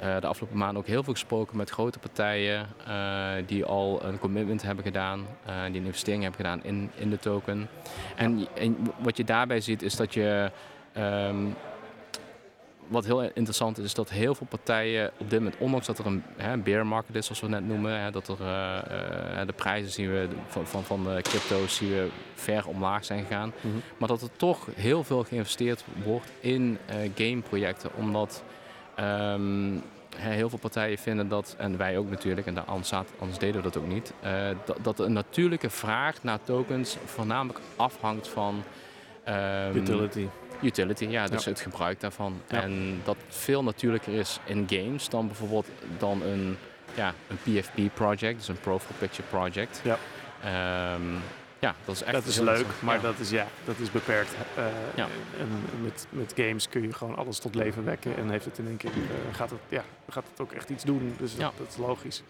[0.00, 0.20] ja.
[0.20, 2.66] de afgelopen maanden ook heel veel gesproken met grote partijen
[3.46, 7.68] die al een commitment hebben gedaan, die een investering hebben gedaan in, in de token.
[8.16, 10.50] En, en wat je daarbij ziet is dat je.
[10.96, 11.56] Um,
[12.88, 16.06] wat heel interessant is, is dat heel veel partijen op dit moment, ondanks dat er
[16.06, 18.78] een hè, bear market is, zoals we net noemen, hè, dat er uh,
[19.40, 23.24] uh, de prijzen zien we van, van, van de crypto's zien we ver omlaag zijn
[23.24, 23.82] gegaan, mm -hmm.
[23.96, 28.42] maar dat er toch heel veel geïnvesteerd wordt in uh, gameprojecten, omdat
[29.00, 29.82] um,
[30.16, 33.76] heel veel partijen vinden dat, en wij ook natuurlijk, en anders, anders deden we dat
[33.76, 34.12] ook niet,
[34.64, 38.62] dat, dat een natuurlijke vraag naar tokens voornamelijk afhangt van
[39.28, 40.26] um, utility
[40.62, 41.50] utility, ja, dus ja.
[41.50, 42.40] het gebruik daarvan.
[42.48, 42.62] Ja.
[42.62, 45.66] En dat veel natuurlijker is in games dan bijvoorbeeld
[45.98, 46.56] dan een,
[46.94, 49.82] ja, een PFP project, dus een profile picture project.
[49.84, 49.98] Ja.
[50.94, 51.20] Um,
[51.60, 53.02] ja, dat is echt dat is leuk, maar ja.
[53.02, 54.34] dat is ja, dat is beperkt.
[54.58, 55.06] Uh, ja.
[55.38, 58.66] En met, met games kun je gewoon alles tot leven wekken en heeft het in
[58.66, 61.14] één keer uh, gaat het ja, gaat het ook echt iets doen.
[61.18, 61.52] Dus ja.
[61.56, 62.22] dat, is logisch.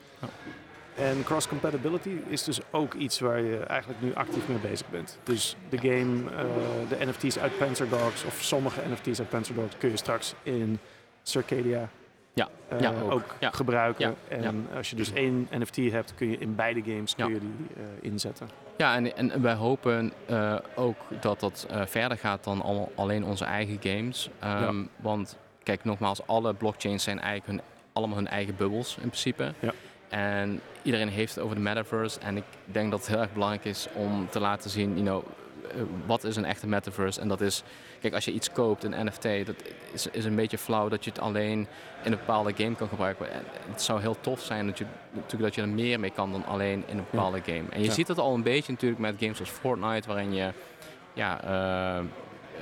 [0.99, 5.19] En cross-compatibility is dus ook iets waar je eigenlijk nu actief mee bezig bent.
[5.23, 9.77] Dus de game, uh, de NFT's uit Panzer Dogs of sommige NFT's uit Panzer Dogs
[9.79, 10.79] kun je straks in
[11.23, 11.89] Circadia
[12.35, 12.49] ja.
[12.73, 13.51] Uh, ja, ook, ook ja.
[13.51, 14.17] gebruiken.
[14.29, 14.37] Ja.
[14.37, 17.67] En als je dus één NFT hebt, kun je in beide games kun je die
[17.77, 18.49] uh, inzetten.
[18.77, 20.13] Ja, en, en wij hopen
[20.75, 24.31] ook dat dat verder gaat dan al, alleen onze eigen games.
[24.45, 27.61] Um, want kijk, nogmaals, alle blockchains zijn eigenlijk hun,
[27.93, 29.53] allemaal hun eigen bubbels in principe.
[29.59, 29.73] Ja.
[30.09, 32.21] En iedereen heeft het over de metaverse.
[32.21, 35.25] En ik denk dat het heel erg belangrijk is om te laten zien, you know,
[36.07, 37.21] wat is een echte metaverse?
[37.21, 37.63] En dat is,
[38.01, 39.55] kijk, als je iets koopt, een NFT, dat
[39.93, 41.59] is, is een beetje flauw dat je het alleen
[42.05, 43.33] in een bepaalde game kan gebruiken.
[43.33, 46.33] En het zou heel tof zijn dat je, natuurlijk dat je er meer mee kan
[46.33, 47.43] dan alleen in een bepaalde ja.
[47.45, 47.65] game.
[47.71, 47.93] En je Ja.
[47.93, 50.53] ziet dat al een beetje natuurlijk met games als Fortnite, waarin je,
[51.13, 51.41] ja,
[52.01, 52.05] uh,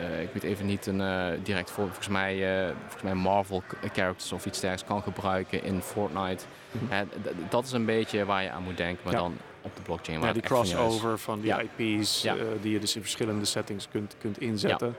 [0.00, 3.62] uh, ik weet even niet een uh, direct voor, volgens mij, uh, volgens mij Marvel
[3.92, 6.44] characters of iets dergelijks kan gebruiken in Fortnite.
[6.70, 7.04] Mhm.
[7.48, 9.18] Dat is een beetje waar je aan moet denken, maar Ja.
[9.18, 10.18] dan op de blockchain.
[10.18, 11.60] Waar Ja, die crossover van die Ja.
[11.76, 14.96] IP's eh, die je dus in verschillende settings kunt, kunt inzetten.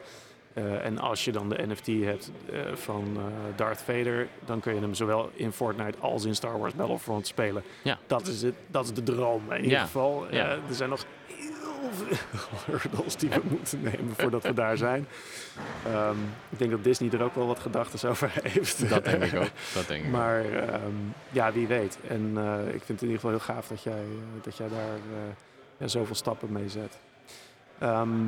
[0.54, 3.24] Eh, en als je dan de NFT hebt eh, van eh,
[3.56, 7.64] Darth Vader, dan kun je hem zowel in Fortnite als in Star Wars Battlefront spelen.
[7.82, 7.98] Ja.
[8.08, 10.26] Dat, is het, dat is de droom in ieder geval.
[10.32, 10.44] Ja.
[10.46, 11.06] Eh, er zijn nog
[12.66, 15.08] hurdles die we moeten nemen voordat we daar zijn.
[15.86, 16.18] Ehm,
[16.50, 18.90] ik denk dat Disney er ook wel wat gedachten over heeft.
[18.90, 19.50] Dat denk ik ook.
[19.74, 20.12] Dat denk ik.
[20.12, 20.96] Maar ehm,
[21.30, 21.98] ja, wie weet.
[22.08, 24.68] En eh, ik vind het in ieder geval heel gaaf dat jij, eh, dat jij
[24.68, 25.34] daar eh,
[25.78, 27.00] ja, zoveel stappen mee zet.
[27.80, 28.26] Ehm,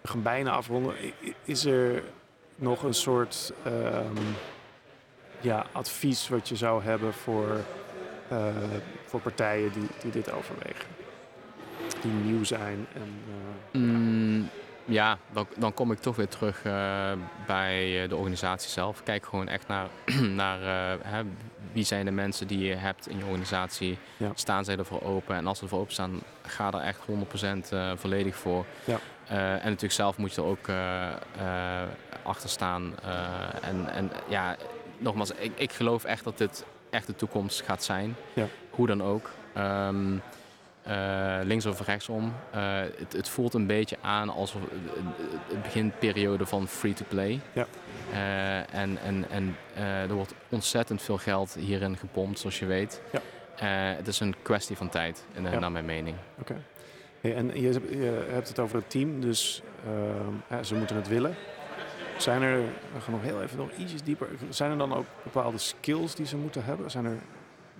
[0.00, 0.94] we gaan bijna afronden.
[1.44, 2.02] Is er
[2.56, 3.52] nog een soort
[5.40, 7.60] ja, advies wat je zou hebben voor,
[9.06, 10.95] voor partijen die, die dit overwegen?
[12.02, 13.20] Die nieuw zijn en
[13.72, 14.48] eh, Mm,
[14.84, 17.12] ja, dan, dan kom ik toch weer terug eh,
[17.46, 19.02] bij eh, de organisatie zelf.
[19.02, 19.88] Kijk gewoon echt naar,
[20.42, 20.60] naar
[21.02, 21.22] hè,
[21.76, 23.98] wie zijn de mensen die je hebt in je organisatie.
[24.16, 24.30] Ja.
[24.34, 25.36] Staan zij ervoor open?
[25.36, 28.64] En als ze ervoor open staan, ga er echt 100% eh, volledig voor.
[28.84, 28.98] Ja.
[29.28, 31.82] En natuurlijk zelf moet je er ook eh,
[32.22, 32.94] achter staan.
[33.62, 34.56] En, en ja,
[34.98, 38.16] nogmaals, ik, ik geloof echt dat dit echt de toekomst gaat zijn.
[38.32, 38.46] Ja.
[38.70, 39.30] Hoe dan ook.
[39.52, 40.16] Ehm,
[40.86, 42.32] eh, links of rechtsom.
[42.50, 44.70] Eh, het, het voelt een beetje aan alsof het,
[45.48, 47.40] het beginperiode van free-to-play.
[47.52, 47.66] Ja.
[48.12, 53.02] Eh, en en, en er wordt ontzettend veel geld hierin gepompt, zoals je weet.
[53.12, 53.20] Ja.
[53.96, 55.58] Het is een kwestie van tijd, in, Ja.
[55.58, 56.16] naar mijn mening.
[56.40, 56.56] Oké.
[57.20, 59.62] Hey, en je, hebt- je hebt het over het team, dus
[60.48, 61.34] ja, ze moeten het willen.
[62.16, 62.58] Zijn er,
[62.94, 66.26] we gaan nog heel even nog ietsjes dieper, zijn er dan ook bepaalde skills die
[66.26, 66.90] ze moeten hebben?
[66.90, 67.16] Zijn er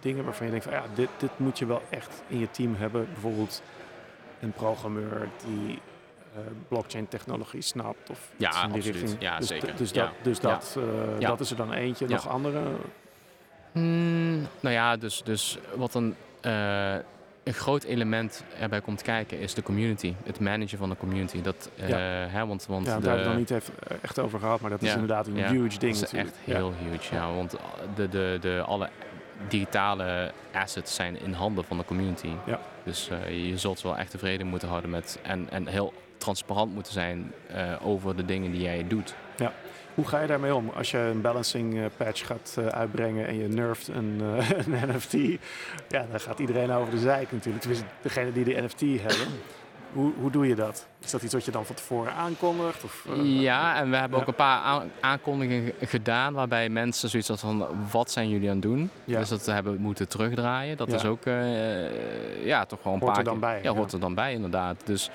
[0.00, 2.74] dingen waarvan je denkt van ja, dit, dit moet je wel echt in je team
[2.74, 3.06] hebben?
[3.12, 3.62] Bijvoorbeeld
[4.40, 5.78] een programmeur die
[6.34, 9.00] eh, blockchain technologie snapt of Ja, iets in die absoluut.
[9.00, 9.22] richting.
[9.22, 9.76] Ja, dus, zeker.
[9.76, 10.02] Dus, Ja.
[10.02, 10.48] dat, dus Ja.
[10.48, 11.28] dat, eh, Ja.
[11.28, 12.08] dat is er dan eentje.
[12.08, 12.14] Ja.
[12.14, 12.62] Nog andere?
[13.72, 16.94] Hmm, nou ja, dus, dus wat een, eh,
[17.44, 20.14] een groot element erbij komt kijken is de community.
[20.24, 21.42] Het managen van de community.
[21.42, 21.86] Dat, eh,
[22.28, 24.60] hè, want, want Ja, de, daar hebben we het nog niet even, echt over gehad,
[24.60, 25.48] maar dat is inderdaad een Ja.
[25.50, 26.34] huge ding Dat is natuurlijk.
[26.46, 27.34] echt heel huge, ja.
[27.34, 27.56] Want
[27.94, 28.88] de, de, de, alle
[29.48, 32.30] digitale assets zijn in handen van de community.
[32.46, 32.60] Ja.
[32.82, 35.18] Dus eh, je zult wel echt tevreden moeten houden met...
[35.22, 39.14] En, en heel transparant moeten zijn eh, over de dingen die jij doet.
[39.94, 43.48] Hoe ga je daarmee om als je een balancing eh, patch gaat uitbrengen en je
[43.48, 44.20] nerft een,
[44.66, 45.12] een NFT?
[45.88, 47.60] Ja, dan gaat iedereen over de zeik natuurlijk.
[47.60, 49.26] Tenminste, degene die de NFT hebben.
[49.96, 50.86] Hoe, hoe doe je dat?
[51.00, 52.84] Is dat iets wat je dan van tevoren aankondigt?
[52.84, 54.22] Of, eh, Ja, en we hebben ja.
[54.22, 58.54] ook een paar aan- aankondigingen gedaan waarbij mensen zoiets als van wat zijn jullie aan
[58.54, 58.90] het doen?
[59.04, 59.18] Ja.
[59.18, 60.76] Dus dat hebben we moeten terugdraaien.
[60.76, 60.94] Dat Ja.
[60.96, 64.00] is ook eh, ja, toch gewoon een Hoort paar er dan bij, Ja, hoort er
[64.00, 64.76] dan bij inderdaad.
[64.84, 65.10] Dus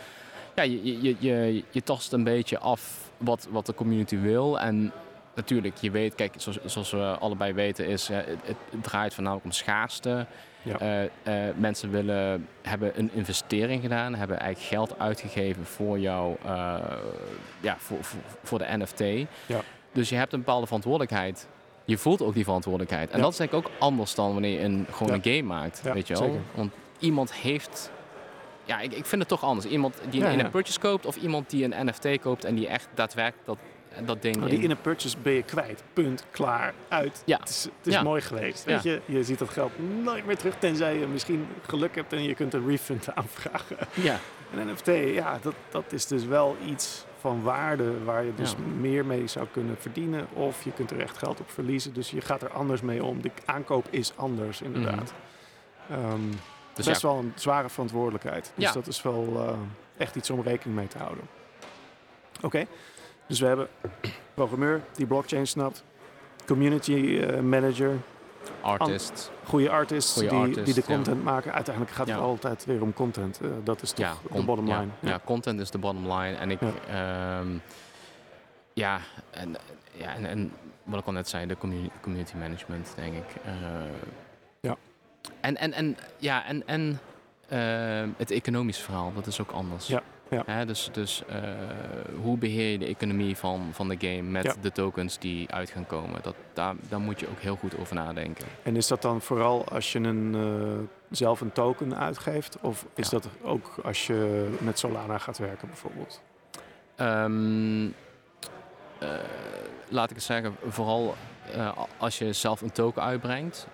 [0.55, 4.59] ja, je, je, je, je tast een beetje af wat, wat de community wil.
[4.59, 4.91] En
[5.35, 9.51] natuurlijk, je weet, kijk, zoals, zoals we allebei weten, is het, het draait voornamelijk om
[9.51, 10.25] schaarste.
[10.63, 10.79] Ja.
[10.79, 11.03] Eh,
[11.49, 16.75] eh, mensen willen, hebben een investering gedaan, hebben eigenlijk geld uitgegeven voor jou, eh,
[17.59, 18.99] ja, voor, voor, voor de NFT.
[19.45, 19.61] Ja.
[19.91, 21.47] Dus je hebt een bepaalde verantwoordelijkheid.
[21.85, 23.09] Je voelt ook die verantwoordelijkheid.
[23.09, 23.23] En Ja.
[23.23, 25.81] dat is ik ook anders dan wanneer je een, gewoon een game maakt.
[25.81, 26.23] Weet je wel?
[26.23, 26.41] zeker.
[26.55, 27.91] Want iemand heeft.
[28.65, 29.65] Ja, ik, ik vind het toch anders.
[29.65, 32.87] Iemand die Ja, een purchase koopt of iemand die een NFT koopt en die echt
[32.93, 33.57] daadwerkelijk dat,
[34.05, 34.35] dat ding.
[34.35, 35.83] Nou, die in- in-app purchase ben je kwijt.
[35.93, 36.25] Punt.
[36.31, 36.73] Klaar.
[36.87, 37.21] Uit.
[37.25, 37.39] Ja.
[37.39, 38.03] Het is, het is Ja.
[38.03, 38.65] mooi geweest.
[38.65, 38.73] Ja.
[38.73, 39.01] Weet je?
[39.05, 39.71] je ziet dat geld
[40.03, 40.55] nooit meer terug.
[40.59, 43.77] Tenzij je misschien geluk hebt en je kunt een refund aanvragen.
[43.93, 44.19] ja,
[44.55, 49.05] Een NFT, ja, dat, dat is dus wel iets van waarde waar je dus meer
[49.05, 50.27] mee zou kunnen verdienen.
[50.33, 51.93] Of je kunt er echt geld op verliezen.
[51.93, 53.21] Dus je gaat er anders mee om.
[53.21, 55.13] De aankoop is anders, inderdaad.
[56.73, 58.51] Dus best wel een zware verantwoordelijkheid.
[58.55, 59.57] Dus dat is wel eh,
[59.97, 61.23] echt iets om rekening mee te houden.
[62.41, 62.65] Oké,
[63.31, 63.67] dus we hebben
[64.33, 65.83] programmeur die blockchain snapt.
[66.45, 67.97] Community eh, manager,
[68.61, 69.31] artist.
[69.43, 70.93] goede artists die, artist, die de ja.
[70.95, 71.53] content maken.
[71.53, 72.21] Uiteindelijk gaat het Ja.
[72.21, 73.39] altijd weer om content.
[73.41, 74.91] Eh, dat is toch de bottom ja, line.
[74.99, 76.35] Ja, content is de bottom line.
[76.35, 77.43] En ik, Ja.
[78.73, 78.99] ja,
[79.31, 79.55] en,
[79.93, 80.51] ja en, en
[80.83, 83.35] wat ik al net zei, de community, community management, denk ik.
[83.45, 83.51] Eh,
[84.59, 84.77] Ja.
[85.41, 86.99] En, en, en, ja, en, en
[88.17, 89.87] het economische verhaal, dat is ook anders.
[89.87, 90.01] Ja,
[90.31, 90.43] ja.
[90.45, 91.35] Hè, dus dus eh,
[92.21, 94.53] hoe beheer je de economie van, van de game met Ja.
[94.61, 96.19] de tokens die uit gaan komen?
[96.21, 98.45] Dat, daar, daar moet je ook heel goed over nadenken.
[98.63, 102.57] En is dat dan vooral als je een, eh, zelf een token uitgeeft?
[102.61, 103.17] Of is Ja.
[103.19, 106.21] dat ook als je met Solana gaat werken bijvoorbeeld?
[106.95, 107.85] Ehm,
[108.99, 109.09] eh,
[109.89, 111.15] laat ik het zeggen, vooral
[111.97, 113.67] als je zelf een token uitbrengt.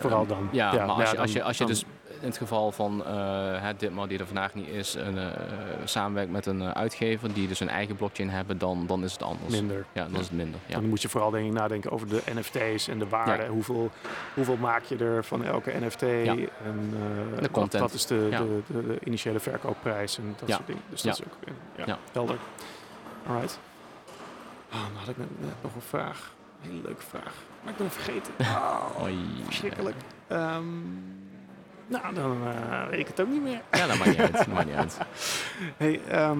[0.00, 0.48] Vooral dan.
[0.52, 1.84] Ja, Ja, maar als, ja, je, als, dan- je, als je dus
[2.20, 5.26] in het geval van eh het Ditmar die er vandaag niet is, een, eh,
[5.84, 9.22] samenwerkt met een eh, uitgever die dus een eigen blockchain hebben, dan, dan is het
[9.22, 9.52] anders.
[9.52, 9.84] Minder.
[9.92, 10.60] Ja, dan is het minder.
[10.66, 10.74] Ja.
[10.74, 13.42] Dan moet je vooral denk ik nadenken over de NFT's en de waarde.
[13.42, 13.48] Ja.
[13.48, 13.90] Hoeveel,
[14.34, 16.02] hoeveel maak je er van elke NFT?
[16.02, 17.82] En eh, wat- content.
[17.82, 20.82] Wat, is de, de, de, de initiële verkoopprijs en dat soort dingen.
[20.90, 21.98] Dus dat is ook eh, ja, Ja.
[22.12, 22.36] helder.
[23.26, 23.58] Alright.
[24.72, 26.34] Oh, dan had ik net, net nog een vraag.
[26.62, 27.32] Een hele leuke vraag.
[27.62, 28.32] Maar ik ben vergeten.
[28.98, 29.04] Oh,
[29.44, 29.96] verschrikkelijk.
[30.26, 30.64] Ehm,
[31.86, 33.60] nou, dan eh, weet ik het ook niet meer.
[33.72, 34.32] Ja, dat maakt niet uit.
[34.32, 34.98] Dat maakt niet uit.
[35.76, 36.38] Hey, ehm,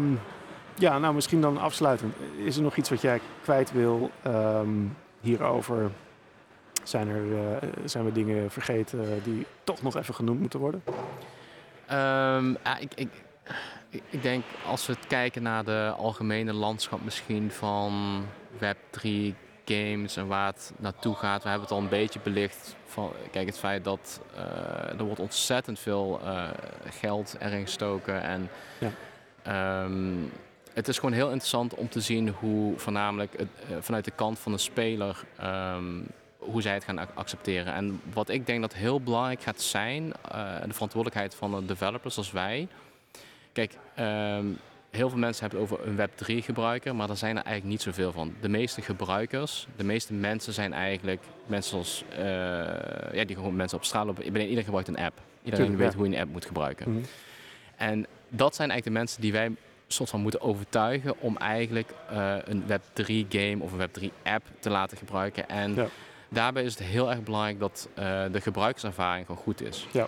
[0.75, 2.15] ja, nou misschien dan afsluitend.
[2.37, 4.69] Is er nog iets wat jij kwijt wil ehm,
[5.21, 5.91] hierover?
[6.83, 7.25] Zijn er
[7.63, 10.83] eh, zijn we dingen vergeten die toch nog even genoemd moeten worden?
[11.87, 13.09] Ehm, ja, ik, ik,
[13.91, 18.23] ik- ik denk als we het kijken naar de algemene landschap misschien van
[18.59, 19.09] Web3
[19.67, 21.43] games en waar het naartoe gaat.
[21.43, 22.77] We hebben het al een beetje belicht.
[22.87, 26.45] Van, kijk, het feit dat eh, er wordt ontzettend veel eh,
[27.01, 28.23] geld erin gestoken.
[28.23, 28.91] En Ja.
[29.43, 30.15] ehm,
[30.73, 34.39] het is gewoon heel interessant om te zien hoe voornamelijk het, eh, vanuit de kant
[34.39, 35.85] van de speler ehm,
[36.39, 37.73] hoe zij het gaan ac- accepteren.
[37.75, 40.13] En wat ik denk dat heel belangrijk gaat zijn,
[40.67, 42.69] de verantwoordelijkheid van de developers als wij.
[43.53, 44.47] Kijk, ehm,
[44.91, 45.97] heel veel mensen hebben het over een
[46.41, 48.35] Web3 gebruiker, maar daar zijn er eigenlijk niet zoveel van.
[48.41, 52.19] De meeste gebruikers, de meeste mensen zijn eigenlijk mensen zoals, eh,
[53.13, 54.25] ja, die gewoon mensen op straat lopen.
[54.25, 55.21] Iedereen gebruikt een app.
[55.43, 55.99] Iedereen Tuurlijk, weet ja.
[55.99, 56.91] hoe je een app moet gebruiken.
[56.93, 57.01] Mhm.
[57.77, 59.51] En dat zijn eigenlijk de mensen die wij
[59.89, 64.71] soort van moeten overtuigen om eigenlijk eh, een Web3 game of een Web3 app te
[64.71, 65.49] laten gebruiken.
[65.49, 65.87] En Ja.
[66.29, 69.87] daarbij is het heel erg belangrijk dat eh, de gebruikerservaring gewoon goed is.
[69.93, 70.07] Ja.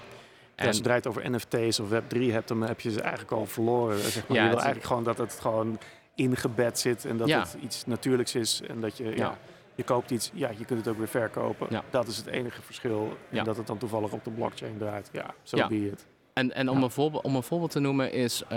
[0.59, 3.33] En, Als je het draait over NFT's of Web3 hebt, dan heb je ze eigenlijk
[3.33, 3.99] al verloren.
[3.99, 4.37] Zeg maar.
[4.37, 5.79] Ja, je wil eigenlijk gewoon dat het gewoon
[6.15, 7.41] ingebed zit en dat Ja.
[7.41, 8.61] het iets natuurlijks is.
[8.69, 9.11] En dat je, ja.
[9.15, 9.39] Ja.
[9.75, 11.67] je koopt iets, ja, je kunt het ook weer verkopen.
[11.71, 11.83] Ja.
[11.91, 13.17] Dat is het enige verschil.
[13.29, 13.39] Ja.
[13.39, 15.09] En dat het dan toevallig op de blockchain draait.
[15.13, 15.69] Ja, zo Ja.
[15.69, 16.07] be it.
[16.33, 16.85] En, en om, Ja.
[16.85, 18.49] een voorbeeld, om een voorbeeld te noemen is eh,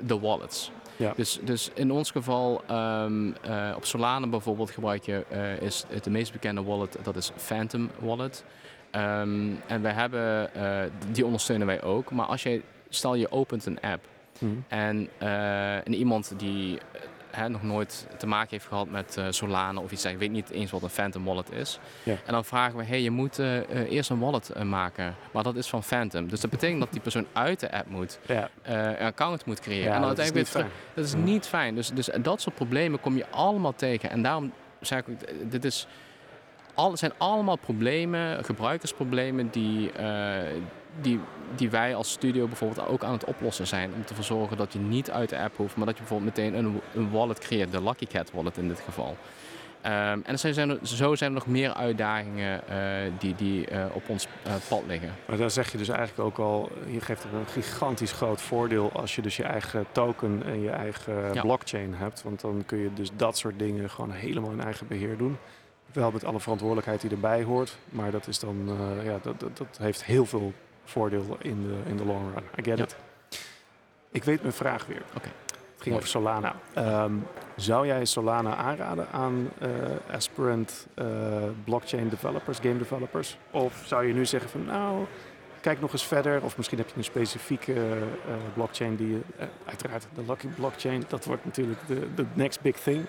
[0.00, 0.70] de wallets.
[0.98, 1.12] Ja.
[1.16, 6.04] Dus, dus in ons geval, ehm, eh, op Solana bijvoorbeeld gebruik je, eh, is het
[6.04, 8.44] de meest bekende wallet, dat is Phantom Wallet.
[8.90, 12.10] Ehm, en wij hebben, eh, die ondersteunen wij ook.
[12.10, 14.04] Maar als je, stel je opent een app
[14.40, 14.52] Mhm.
[14.68, 15.08] en,
[15.84, 16.78] en iemand die
[17.30, 20.50] hè, nog nooit te maken heeft gehad met eh, Solana of iets, ik weet niet
[20.50, 21.78] eens wat een Phantom Wallet is.
[22.02, 22.12] Ja.
[22.26, 25.56] En dan vragen we, hey, je moet eh, eh, eerst een wallet maken, maar dat
[25.56, 26.28] is van Phantom.
[26.28, 29.88] Dus dat betekent dat die persoon uit de app moet, Ja, een account moet creëren.
[29.88, 30.82] ja en dan dat is niet uiteindelijk weer fijn.
[30.92, 31.32] terug- dat is Ja.
[31.32, 31.74] niet fijn.
[31.74, 34.10] Dus, dus dat soort problemen kom je allemaal tegen.
[34.10, 35.86] En daarom zeg ik, dit is,
[36.74, 39.90] al, het zijn allemaal problemen, gebruikersproblemen, die,
[41.00, 41.20] die,
[41.56, 43.90] die wij als studio bijvoorbeeld ook aan het oplossen zijn.
[43.94, 46.54] Om te verzorgen dat je niet uit de app hoeft, maar dat je bijvoorbeeld meteen
[46.54, 49.16] een, een wallet creëert, de Lucky Cat wallet in dit geval.
[49.80, 49.94] Ehm,
[50.24, 52.78] en er zijn, er- zo zijn er nog meer uitdagingen eh,
[53.18, 55.12] die, die eh, op ons eh, pad liggen.
[55.26, 58.92] Maar daar zeg je dus eigenlijk ook al, je geeft er een gigantisch groot voordeel
[58.92, 61.40] als je dus je eigen token en je eigen Ja.
[61.40, 62.22] blockchain hebt.
[62.22, 65.36] Want dan kun je dus dat soort dingen gewoon helemaal in eigen beheer doen.
[65.92, 67.76] Wel met alle verantwoordelijkheid die erbij hoort.
[67.88, 68.56] Maar dat is dan,
[69.04, 70.52] ja, dat, dat, dat heeft heel veel
[70.88, 72.44] voordeel in de, in de long run.
[72.58, 72.84] I get Ja.
[72.84, 72.96] it.
[74.10, 75.02] Ik weet mijn vraag weer.
[75.16, 75.28] Oké.
[75.74, 76.54] Het ging over Solana.
[76.74, 77.12] Ehm,
[77.56, 79.68] zou jij Solana aanraden aan eh,
[80.14, 81.06] aspirant eh,
[81.64, 83.38] blockchain developers, game developers?
[83.50, 85.04] Of zou je nu zeggen van nou,
[85.60, 86.42] kijk nog eens verder.
[86.42, 89.20] Of misschien heb je een specifieke eh, blockchain die je,
[89.64, 93.06] uiteraard de Lucky blockchain, dat wordt natuurlijk de, de next big thing.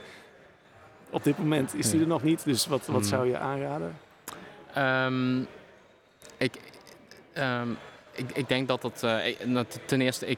[1.09, 3.03] Op dit moment is die er nog niet, dus wat, wat Hmm.
[3.09, 3.97] zou je aanraden?
[4.73, 5.39] Ehm,
[6.37, 6.59] ik,
[7.33, 7.67] ehm,
[8.11, 9.03] ik, ik denk dat dat.
[9.03, 10.37] eh, ik- nou, t- ten eerste, ik,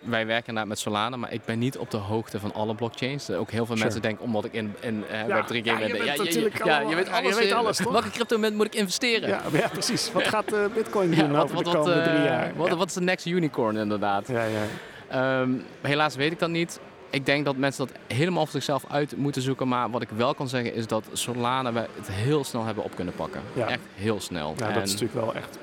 [0.00, 3.30] wij werken inderdaad met Solana, maar ik ben niet op de hoogte van alle blockchains.
[3.30, 3.78] Ook heel veel Sure.
[3.80, 6.04] mensen denken, omdat ik in, in eh, Ja, Web3 game ja, je ben.
[6.04, 7.36] je, ja, je weet ja, je alles.
[7.36, 7.92] weet alles, toch?
[7.92, 9.28] Welke crypto moet ik investeren?
[9.28, 10.12] Ja, maar ja precies.
[10.12, 12.52] Wat gaat eh, Bitcoin doen wat, over wat, de wat, komende drie jaar?
[12.56, 12.76] wat, ja.
[12.76, 14.28] wat is de next unicorn inderdaad?
[14.28, 14.62] Ja, ja.
[15.08, 15.50] Ehm,
[15.80, 16.80] helaas weet ik dat niet.
[17.10, 19.68] Ik denk dat mensen dat helemaal voor zichzelf uit moeten zoeken.
[19.68, 22.94] Maar wat ik wel kan zeggen is dat Solana we het heel snel hebben op
[22.94, 23.40] kunnen pakken.
[23.52, 23.68] Ja.
[23.68, 24.54] Echt heel snel.
[24.58, 25.58] Ja, En- dat is natuurlijk wel echt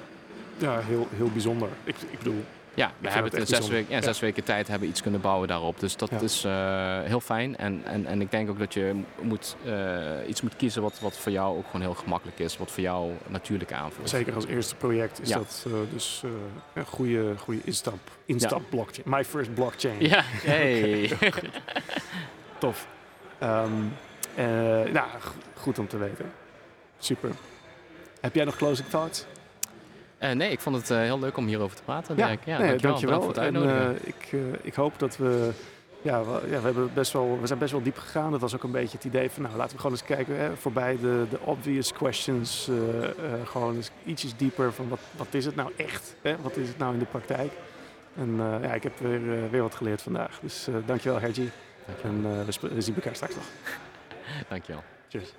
[0.57, 1.69] ja, heel, heel bijzonder.
[1.83, 2.43] Ik, ik bedoel,
[2.73, 5.79] Ja, we hebben het in zes, ja, weken tijd hebben iets kunnen bouwen daarop.
[5.79, 6.19] Dus dat Ja.
[6.19, 7.57] is eh, heel fijn.
[7.57, 11.17] En, en, en ik denk ook dat je moet, eh, iets moet kiezen wat, wat
[11.17, 12.57] voor jou ook gewoon heel gemakkelijk is.
[12.57, 14.09] Wat voor jou natuurlijk aanvoelt.
[14.09, 16.23] zeker als eerste project is dat eh, dus
[16.73, 19.09] een goede, goede instap, instap blockchain.
[19.09, 19.95] My first blockchain.
[19.99, 20.21] Ja,
[20.53, 21.11] hey.
[22.59, 22.87] Tof.
[24.35, 24.45] Eh,
[24.91, 25.07] nou,
[25.53, 26.31] goed om te weten.
[26.99, 27.29] Super.
[28.21, 29.25] Heb jij nog closing thoughts?
[30.23, 32.17] Eh, nee, ik vond het eh, heel leuk om hierover te praten.
[32.17, 33.19] Ja, ja nee, dankjewel.
[33.19, 33.27] dankjewel.
[33.27, 35.51] Het En, eh, ik, ik hoop dat we...
[36.01, 38.31] Ja, we, ja we, hebben best wel, we zijn best wel diep gegaan.
[38.31, 39.43] Dat was ook een beetje het idee van...
[39.43, 42.69] Nou, laten we gewoon eens kijken hè, voorbij de, de obvious questions.
[43.43, 46.15] gewoon eens ietsjes dieper van wat, wat is het nou echt?
[46.21, 46.35] Hè?
[46.41, 47.51] Wat is het nou in de praktijk?
[48.15, 50.39] En ja, ik heb weer, weer wat geleerd vandaag.
[50.41, 51.51] Dus dankjewel, Hergie.
[51.85, 52.69] dankjewel.
[52.69, 53.45] En we zien elkaar straks nog.
[54.49, 54.83] dankjewel.
[55.09, 55.33] Cheers.